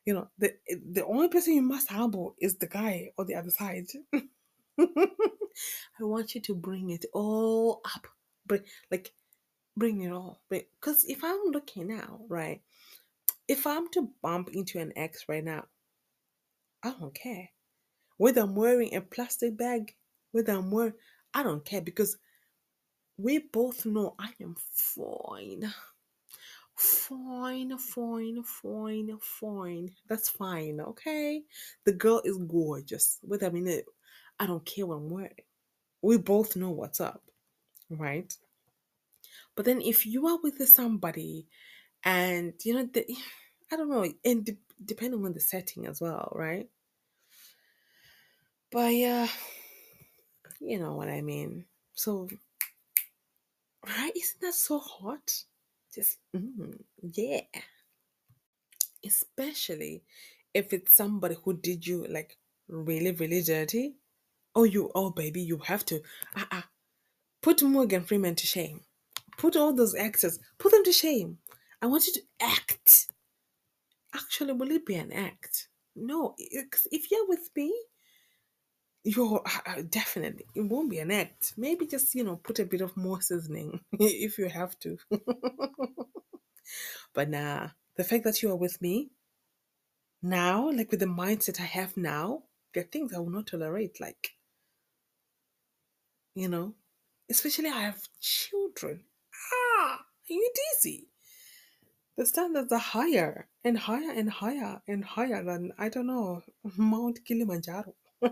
[0.06, 3.36] You know, the eh, the only person you must humble is the guy on the
[3.36, 3.88] other side.
[6.00, 8.08] I want you to bring it all up.
[8.46, 9.14] Bring like
[9.76, 10.42] bring it all.
[10.50, 12.62] Because if I'm looking now, right?
[13.48, 15.66] If I'm to bump into an ex right now,
[16.84, 17.50] I don't care.
[18.18, 19.96] Whether I'm wearing a plastic bag,
[20.32, 20.94] whether I'm wearing
[21.34, 22.18] I don't care because
[23.18, 25.74] we both know I am fine.
[26.76, 29.90] Fine, fine, fine, fine.
[30.08, 31.44] That's fine, okay?
[31.86, 33.20] The girl is gorgeous.
[33.22, 33.86] Whether I'm in it,
[34.40, 35.34] I don't care what I'm wearing.
[36.02, 37.24] We both know what's up,
[37.90, 38.34] right?
[39.56, 41.48] But then if you are with somebody
[42.04, 43.06] and, you know, the,
[43.72, 46.70] I don't know, and de- depending on the setting as well, right?
[48.72, 49.28] But yeah,
[50.60, 51.66] you know what I mean.
[51.94, 52.30] So,
[53.86, 54.12] right?
[54.16, 55.32] Isn't that so hot?
[55.94, 57.42] Just, mm, yeah.
[59.06, 60.04] Especially
[60.54, 62.38] if it's somebody who did you like
[62.68, 63.96] really, really dirty.
[64.60, 66.02] Oh, you, oh, baby, you have to.
[66.36, 66.62] Uh uh
[67.42, 68.82] Put Morgan Freeman to shame.
[69.38, 71.38] Put all those actors, put them to shame.
[71.82, 73.10] I want you to act.
[74.14, 75.70] Actually, will it be an act?
[75.96, 77.74] No, if you're with me,
[79.06, 81.54] you're uh, uh, definitely it won't be an act.
[81.56, 84.98] Maybe just you know put a bit of more seasoning if you have to.
[87.14, 89.12] but nah, the fact that you are with me
[90.22, 92.44] now, like with the mindset I have now,
[92.74, 94.00] there are things I will not tolerate.
[94.00, 94.32] Like,
[96.36, 96.74] you know,
[97.30, 99.04] especially I have children.
[99.54, 101.10] Ah, are you dizzy?
[102.18, 106.42] The standards are higher and higher and higher and higher than, I don't know,
[106.78, 107.96] Mount Kilimanjaro.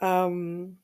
[0.00, 0.78] um,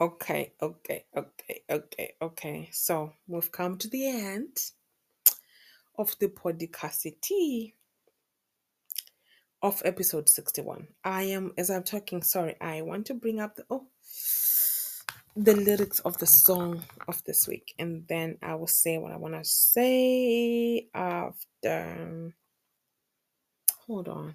[0.00, 2.68] okay, okay, okay, okay, okay.
[2.72, 4.56] So we've come to the end
[5.96, 7.74] of the podcastity
[9.62, 10.86] of episode 61.
[11.04, 13.86] I am, as I'm talking, sorry, I want to bring up the, oh,
[15.36, 19.16] the lyrics of the song of this week, and then I will say what I
[19.16, 22.34] want to say after.
[23.86, 24.34] Hold on.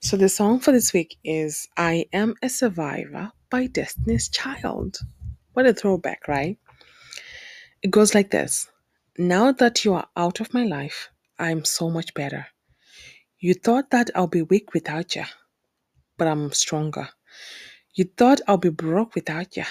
[0.00, 4.98] So, the song for this week is I Am a Survivor by Destiny's Child.
[5.52, 6.58] What a throwback, right?
[7.82, 8.68] It goes like this
[9.18, 12.46] Now that you are out of my life, I'm so much better.
[13.40, 15.24] You thought that I'll be weak without you,
[16.16, 17.08] but I'm stronger.
[17.94, 19.64] You thought I'll be broke without you,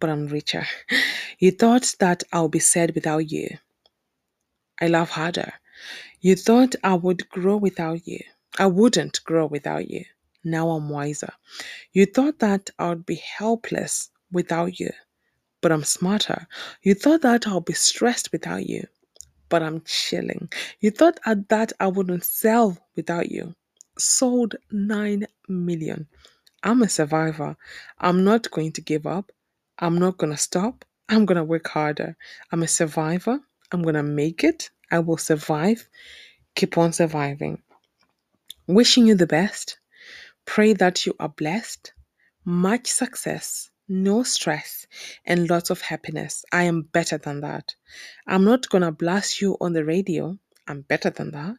[0.00, 0.66] but I'm richer.
[1.38, 3.58] You thought that I'll be sad without you.
[4.80, 5.52] I love harder.
[6.20, 8.20] You thought I would grow without you.
[8.58, 10.04] I wouldn't grow without you.
[10.44, 11.32] Now I'm wiser.
[11.92, 14.90] You thought that I would be helpless without you,
[15.60, 16.48] but I'm smarter.
[16.82, 18.86] You thought that I'll be stressed without you,
[19.52, 20.48] but I'm chilling.
[20.80, 23.54] You thought at that I wouldn't sell without you.
[23.98, 26.06] Sold 9 million.
[26.62, 27.54] I'm a survivor.
[27.98, 29.30] I'm not going to give up.
[29.78, 30.86] I'm not going to stop.
[31.10, 32.16] I'm going to work harder.
[32.50, 33.40] I'm a survivor.
[33.70, 34.70] I'm going to make it.
[34.90, 35.86] I will survive.
[36.54, 37.60] Keep on surviving.
[38.66, 39.76] Wishing you the best.
[40.46, 41.92] Pray that you are blessed.
[42.46, 44.86] Much success, no stress,
[45.26, 46.44] and lots of happiness.
[46.52, 47.76] I am better than that.
[48.26, 50.38] I'm not going to blast you on the radio.
[50.68, 51.56] I'm better than that.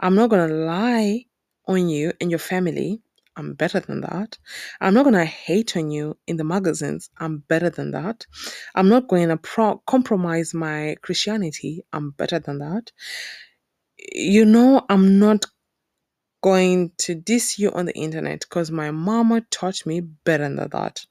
[0.00, 1.26] I'm not going to lie
[1.68, 3.02] on you and your family.
[3.36, 4.38] I'm better than that.
[4.80, 7.10] I'm not going to hate on you in the magazines.
[7.18, 8.26] I'm better than that.
[8.74, 11.84] I'm not going to pro- compromise my Christianity.
[11.92, 12.92] I'm better than that.
[14.12, 15.44] You know, I'm not
[16.42, 21.04] going to diss you on the internet because my mama taught me better than that.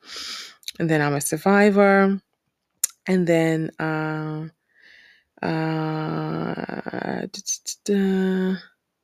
[0.80, 2.20] And then I'm a survivor.
[3.08, 4.48] And then, uh,
[5.42, 7.26] uh,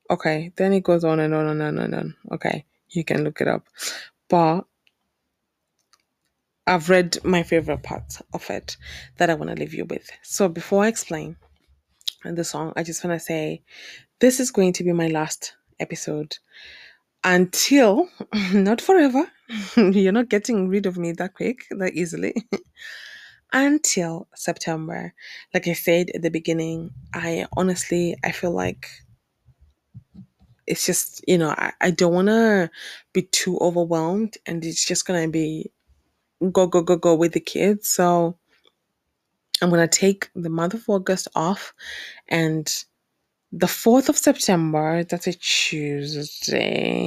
[0.09, 2.15] okay, then it goes on and on and on and on.
[2.31, 3.67] Okay, you can look it up.
[4.27, 4.65] But
[6.67, 8.77] I've read my favorite parts of it
[9.17, 10.09] that I want to leave you with.
[10.23, 11.35] So before I explain
[12.23, 13.63] the song, I just want to say
[14.19, 16.37] this is going to be my last episode
[17.23, 18.09] until,
[18.53, 19.31] not forever,
[19.77, 22.35] you're not getting rid of me that quick, that easily.
[23.53, 25.13] until September.
[25.53, 28.87] Like I said at the beginning, I honestly I feel like
[30.67, 32.69] it's just, you know, I, I don't wanna
[33.13, 35.71] be too overwhelmed and it's just gonna be
[36.51, 37.89] go, go, go, go with the kids.
[37.89, 38.37] So
[39.61, 41.73] I'm gonna take the month of August off
[42.29, 42.71] and
[43.51, 47.01] the 4th of September, that's a Tuesday.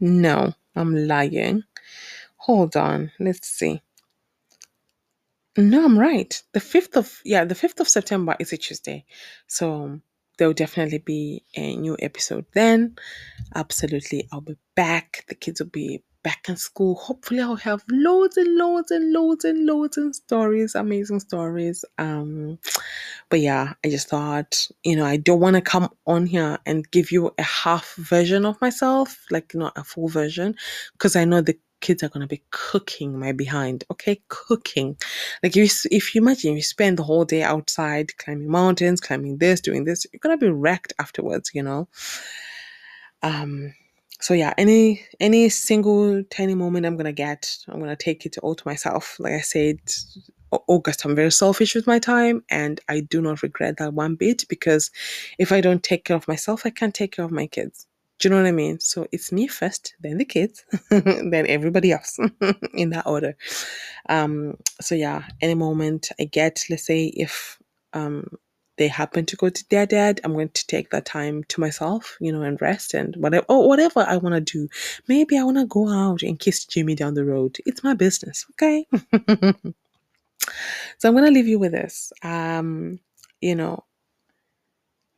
[0.00, 1.62] No, I'm lying.
[2.36, 3.82] Hold on, let's see.
[5.56, 6.40] No, I'm right.
[6.52, 9.04] The 5th of, yeah, the 5th of September is a Tuesday.
[9.48, 10.00] So
[10.36, 12.96] there'll definitely be a new episode then.
[13.54, 15.24] Absolutely, I'll be back.
[15.28, 16.94] The kids will be back in school.
[16.96, 21.84] Hopefully, I'll have loads and loads and loads and loads and stories, amazing stories.
[21.98, 22.58] Um,
[23.30, 26.90] but yeah, I just thought, you know, I don't want to come on here and
[26.90, 30.54] give you a half version of myself, like not a full version,
[30.92, 33.84] because I know the kids are gonna be cooking my behind.
[33.90, 34.96] Okay, cooking.
[35.42, 39.38] Like if you, if you imagine you spend the whole day outside climbing mountains, climbing
[39.38, 41.50] this, doing this, you're gonna be wrecked afterwards.
[41.54, 41.88] You know.
[43.22, 43.74] Um.
[44.20, 48.54] So yeah, any any single tiny moment I'm gonna get, I'm gonna take it all
[48.54, 49.16] to myself.
[49.20, 49.78] Like I said,
[50.66, 54.44] August, I'm very selfish with my time, and I do not regret that one bit
[54.48, 54.90] because
[55.38, 57.86] if I don't take care of myself, I can't take care of my kids.
[58.18, 58.80] Do you know what I mean?
[58.80, 62.18] So it's me first, then the kids, then everybody else
[62.74, 63.36] in that order.
[64.08, 67.58] Um, so yeah, any moment I get, let's say if
[67.92, 68.26] um
[68.78, 72.16] they happen to go to their dad, I'm going to take that time to myself,
[72.20, 74.68] you know, and rest and whatever or whatever I want to do.
[75.08, 77.58] Maybe I want to go out and kiss Jimmy down the road.
[77.66, 78.86] It's my business, okay?
[80.98, 82.12] so I'm gonna leave you with this.
[82.22, 83.00] Um,
[83.40, 83.84] you know,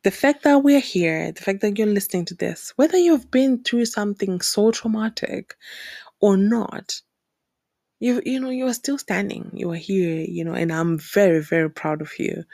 [0.03, 3.63] the fact that we're here, the fact that you're listening to this, whether you've been
[3.63, 5.55] through something so traumatic
[6.19, 7.01] or not,
[8.01, 9.51] you you know you are still standing.
[9.55, 12.45] You are here, you know, and I'm very very proud of you.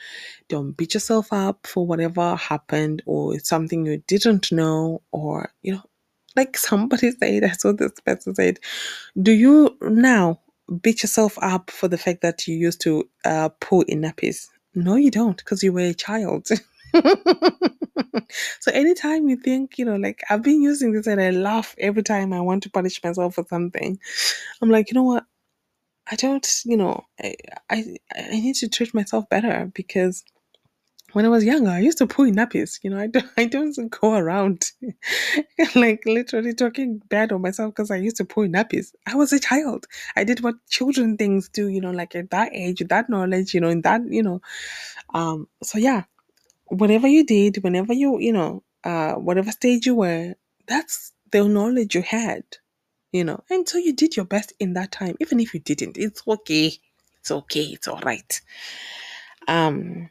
[0.49, 5.73] Don't beat yourself up for whatever happened or it's something you didn't know or you
[5.73, 5.83] know
[6.35, 8.59] Like somebody said, I saw this person said,
[9.21, 10.41] Do you now
[10.83, 14.47] beat yourself up for the fact that you used to uh, pull in nappies?
[14.75, 16.47] No, you don't, because you were a child.
[18.59, 22.03] so anytime you think, you know, like I've been using this and I laugh every
[22.03, 23.99] time I want to punish myself for something,
[24.61, 25.25] I'm like, you know what?
[26.11, 27.35] I don't, you know, I
[27.69, 30.23] I, I need to treat myself better because
[31.13, 32.79] when I was younger, I used to pull nappies.
[32.83, 34.71] You know, I don't, I don't go around
[35.75, 38.93] like literally talking bad on myself because I used to pull nappies.
[39.07, 39.87] I was a child.
[40.15, 41.67] I did what children things do.
[41.67, 43.53] You know, like at that age, that knowledge.
[43.53, 44.41] You know, in that, you know,
[45.13, 45.47] um.
[45.63, 46.03] So yeah,
[46.67, 50.35] whatever you did, whenever you, you know, uh, whatever stage you were,
[50.67, 52.43] that's the knowledge you had.
[53.11, 55.15] You know, and so you did your best in that time.
[55.21, 56.73] Even if you didn't, it's okay.
[57.19, 57.63] It's okay.
[57.63, 58.41] It's all right.
[59.47, 60.09] Um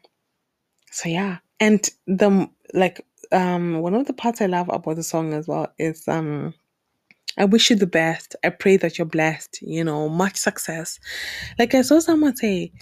[0.91, 5.33] so yeah and the like um one of the parts i love about the song
[5.35, 6.55] as well is um
[7.39, 10.99] i wish you the best i pray that you're blessed you know much success
[11.59, 12.73] like i saw someone say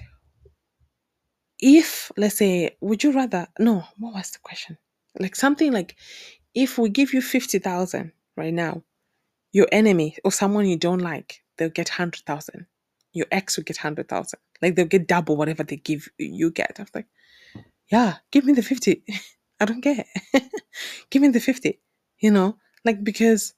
[1.60, 4.76] if let's say would you rather no what was the question
[5.18, 5.96] like something like
[6.54, 8.82] if we give you 50000 right now
[9.54, 12.66] your enemy or someone you don't like they'll get 100000
[13.14, 16.82] your ex will get 100000 like they'll get double whatever they give you get i
[16.82, 17.06] was like
[17.90, 19.02] yeah, give me the 50.
[19.60, 20.04] I don't care.
[21.10, 21.80] give me the 50.
[22.20, 23.54] You know, like because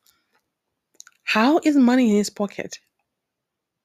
[1.24, 2.78] how is money in his pocket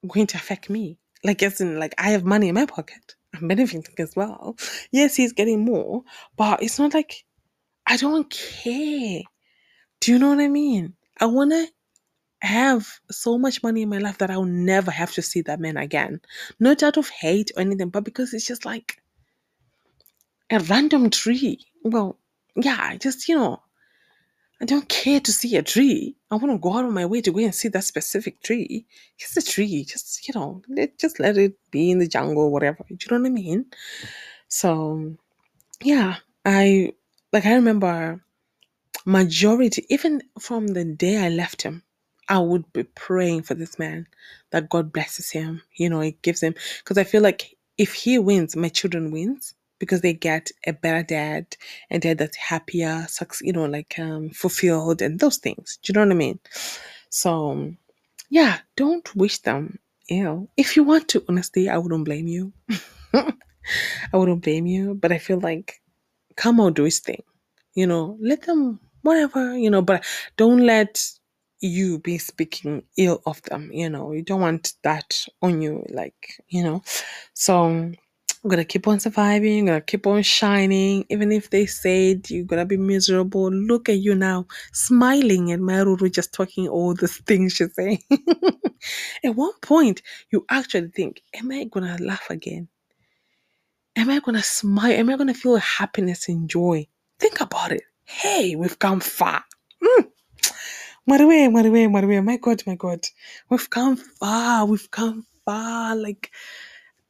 [0.06, 0.98] going to affect me?
[1.24, 3.14] Like, as in, like, I have money in my pocket.
[3.34, 4.56] I'm benefiting as well.
[4.92, 6.02] Yes, he's getting more,
[6.36, 7.24] but it's not like
[7.86, 9.22] I don't care.
[10.00, 10.94] Do you know what I mean?
[11.20, 11.68] I want to
[12.46, 15.76] have so much money in my life that I'll never have to see that man
[15.76, 16.20] again.
[16.58, 19.00] Not out of hate or anything, but because it's just like
[20.50, 21.60] a random tree.
[21.84, 22.18] Well,
[22.56, 23.62] yeah, I just, you know,
[24.60, 26.16] I don't care to see a tree.
[26.30, 28.86] I want to go out of my way to go and see that specific tree.
[29.18, 29.84] Just a tree.
[29.84, 32.84] Just, you know, let, just let it be in the jungle, whatever.
[32.88, 33.66] Do you know what I mean?
[34.48, 35.16] So,
[35.82, 36.92] yeah, I,
[37.32, 38.22] like, I remember
[39.04, 41.82] majority, even from the day I left him,
[42.28, 44.06] I would be praying for this man
[44.50, 45.62] that God blesses him.
[45.74, 49.54] You know, it gives him, because I feel like if he wins, my children wins
[49.78, 51.56] because they get a better dad
[51.90, 55.78] and dad that's happier, sucks, you know, like um, fulfilled and those things.
[55.82, 56.38] Do you know what I mean?
[57.10, 57.74] So,
[58.30, 60.48] yeah, don't wish them ill.
[60.56, 62.52] If you want to, honestly, I wouldn't blame you.
[63.14, 65.80] I wouldn't blame you, but I feel like
[66.36, 67.22] come on, do his thing.
[67.74, 70.04] You know, let them whatever, you know, but
[70.36, 71.04] don't let
[71.62, 74.12] you be speaking ill of them, you know.
[74.12, 76.82] You don't want that on you, like, you know.
[77.34, 77.96] So I'm
[78.50, 81.06] gonna keep on surviving, I'm gonna keep on shining.
[81.10, 85.74] Even if they said you're gonna be miserable, look at you now, smiling and Mai
[85.84, 88.00] Ruru just talking all the things she's saying.
[89.24, 90.02] at one point,
[90.32, 92.68] you actually think, Am I gonna laugh again?
[93.96, 94.92] Am I gonna smile?
[94.92, 96.86] Am I gonna feel happiness and joy?
[97.20, 97.82] Think about it.
[98.04, 99.44] Hey, we've come far.
[99.82, 100.10] Mm.
[101.08, 103.00] Marwe, Marwe, Marwe, my God, my God.
[103.50, 105.96] We've come far, we've come far.
[105.96, 106.30] Like,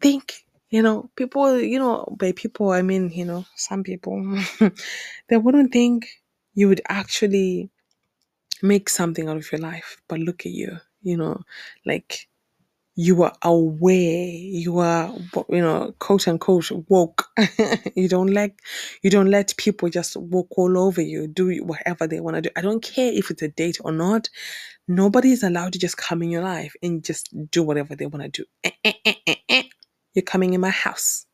[0.00, 0.34] think
[0.70, 4.22] you know, people, you know, by people, I mean, you know, some people,
[5.28, 6.08] they wouldn't think
[6.54, 7.70] you would actually
[8.62, 9.98] make something out of your life.
[10.08, 11.42] But look at you, you know,
[11.86, 12.28] like
[12.94, 15.12] you are aware, you are,
[15.48, 17.26] you know, quote unquote woke.
[17.96, 18.52] you don't let,
[19.02, 22.50] you don't let people just walk all over you, do whatever they want to do.
[22.56, 24.28] I don't care if it's a date or not.
[24.88, 28.24] Nobody is allowed to just come in your life and just do whatever they want
[28.24, 28.46] to do.
[28.64, 29.62] Eh, eh, eh, eh, eh.
[30.14, 31.26] You're coming in my house.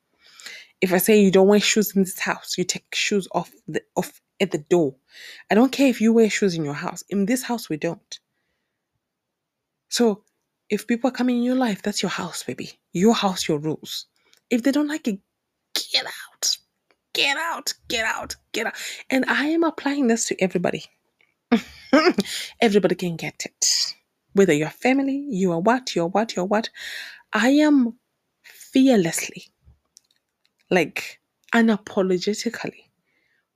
[0.80, 3.82] If I say you don't wear shoes in this house, you take shoes off the
[3.97, 4.94] off at the door.
[5.51, 7.02] I don't care if you wear shoes in your house.
[7.09, 8.20] In this house, we don't.
[9.90, 10.24] So
[10.70, 12.73] if people are coming in your life, that's your house, baby.
[12.93, 14.07] Your house, your rules.
[14.51, 15.19] If they don't like it,
[15.74, 16.57] get out.
[17.15, 17.74] Get out.
[17.89, 18.36] Get out.
[18.53, 18.74] Get out.
[19.11, 20.85] And I am applying this to everybody.
[22.61, 23.95] everybody can get it.
[24.35, 26.69] Whether you're family, you are what, you're what, you're what.
[27.32, 27.95] I am
[28.45, 29.45] fearlessly,
[30.70, 31.20] like
[31.55, 32.85] unapologetically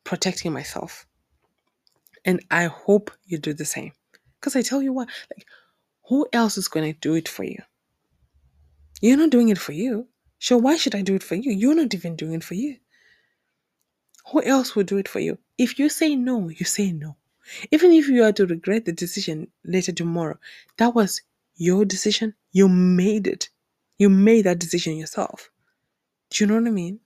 [0.05, 1.07] protecting myself.
[2.25, 3.93] And I hope you do the same.
[4.41, 5.47] Because I tell you what, like,
[6.09, 7.63] who else is going to do it for you?
[9.01, 10.09] You're not doing it for you.
[10.39, 11.53] So why should I do it for you?
[11.53, 12.77] You're not even doing it for you.
[14.31, 15.39] Who else will do it for you?
[15.59, 17.17] If you say no, you say no.
[17.71, 20.39] Even if you are to regret the decision later tomorrow,
[20.79, 21.21] that was
[21.57, 22.35] your decision.
[22.53, 23.51] You made it.
[23.99, 25.51] You made that decision yourself.
[26.31, 27.01] Do you know what I mean?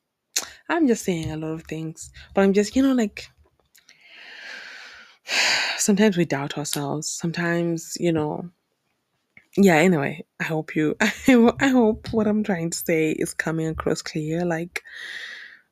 [0.68, 3.28] I'm just saying a lot of things, but I'm just, you know, like,
[5.78, 7.09] sometimes we doubt ourselves.
[7.09, 8.51] Sometimes, you know,
[9.57, 14.03] yeah, anyway, I hope you, I hope what I'm trying to say is coming across
[14.03, 14.45] clear.
[14.45, 14.83] Like,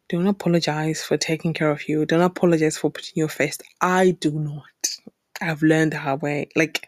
[0.08, 2.06] don't apologize for taking care of you.
[2.06, 3.62] Don't apologize for putting your first.
[3.80, 4.62] I do not.
[5.42, 6.48] I've learned the hard way.
[6.56, 6.86] Like,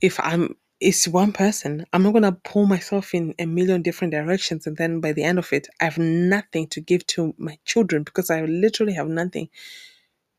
[0.00, 4.66] if I'm, it's one person, I'm not to pull myself in a million different directions.
[4.66, 8.02] And then by the end of it, I have nothing to give to my children
[8.04, 9.48] because I literally have nothing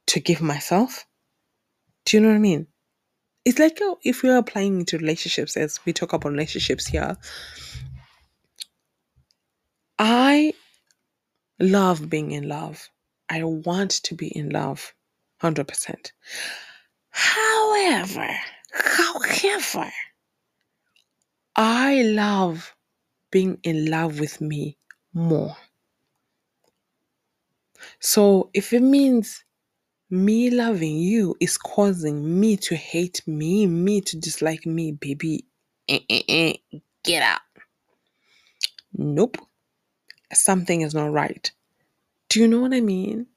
[0.07, 1.05] to give myself.
[2.05, 2.67] Do you know what I mean?
[3.43, 7.17] It's like oh, if we're applying into relationships, as we talk about relationships here,
[9.97, 10.53] I
[11.59, 12.89] love being in love.
[13.29, 14.93] I want to be in love
[15.41, 16.11] 100%.
[17.09, 18.29] However,
[18.73, 19.91] however,
[21.55, 22.75] I love
[23.31, 24.77] being in love with me
[25.13, 25.55] more.
[27.99, 29.43] So if it means
[30.11, 35.45] me loving you is causing me to hate me, me to dislike me, baby,
[35.87, 36.53] eh, eh, eh,
[37.03, 37.39] get out.
[38.93, 39.37] Nope.
[40.33, 41.49] Something is not right.
[42.29, 43.27] Do you know what I mean?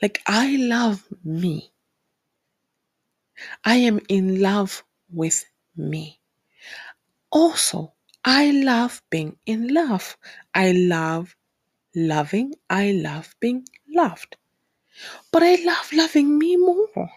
[0.00, 1.72] Like, I love me.
[3.64, 5.44] I am in love with
[5.76, 6.20] me.
[7.30, 7.92] Also,
[8.24, 10.16] I love being in love.
[10.54, 11.36] I love
[11.94, 12.54] loving.
[12.70, 14.36] I love being loved.
[15.32, 17.10] But I love loving me more.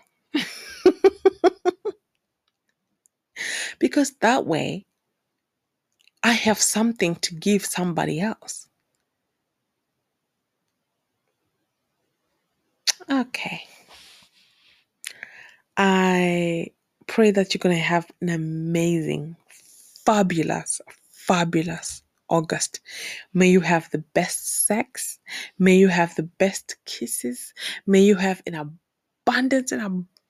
[3.79, 4.85] because that way,
[6.23, 8.67] I have something to give somebody else.
[13.09, 13.63] Okay.
[15.77, 16.71] I
[17.05, 19.35] pray that you're going to have an amazing,
[20.05, 20.81] fabulous,
[21.11, 22.81] fabulous August.
[23.33, 25.19] May you have the best sex.
[25.59, 27.53] May you have the best kisses.
[27.87, 29.81] May you have an abundance and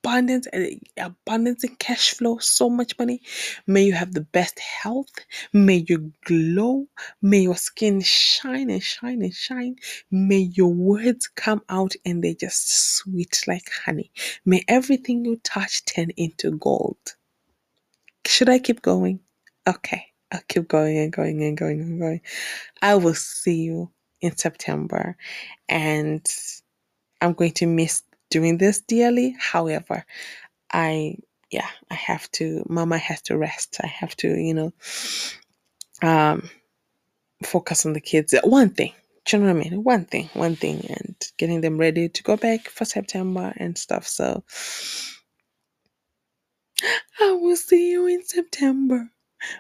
[0.04, 3.22] abundance and abundance in cash flow, so much money.
[3.68, 5.12] May you have the best health.
[5.54, 6.88] May you glow.
[7.22, 9.78] May your skin shine and shine and shine.
[10.12, 14.12] May your words come out and they just sweet like honey.
[14.46, 16.98] May everything you touch turn into gold.
[18.28, 19.22] Should I keep going?
[19.68, 22.22] Okay, I'll keep going and going and going and going.
[22.82, 23.92] I will see you
[24.22, 25.18] in September
[25.70, 26.26] and
[27.22, 29.36] I'm going to miss doing this dearly.
[29.40, 30.06] However,
[30.74, 31.18] I
[31.52, 33.78] yeah, I have to mama has to rest.
[33.84, 34.74] I have to, you know,
[36.04, 36.50] um
[37.44, 38.34] focus on the kids.
[38.44, 38.94] One thing.
[39.26, 39.84] Do you know what I mean?
[39.84, 44.08] One thing, one thing, and getting them ready to go back for September and stuff.
[44.08, 44.44] So
[47.20, 49.10] I will see you in September.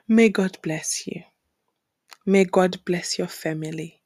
[0.08, 1.24] May God bless you.
[2.26, 4.02] May God bless your family.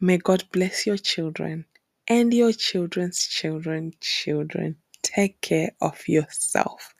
[0.00, 1.66] May God bless your children
[2.08, 4.76] and your children's children, children.
[5.02, 6.94] Take care of yourself.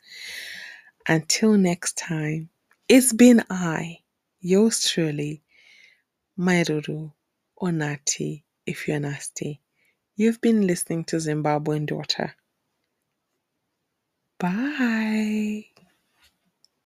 [1.07, 2.49] Until next time,
[2.89, 3.99] it's been I,
[4.41, 5.43] yours truly,
[6.37, 7.13] Mai Ruru
[7.61, 9.61] Onati, if you're nasty.
[10.17, 12.35] You've been listening to Zimbabwean Daughter.
[14.39, 15.65] Bye.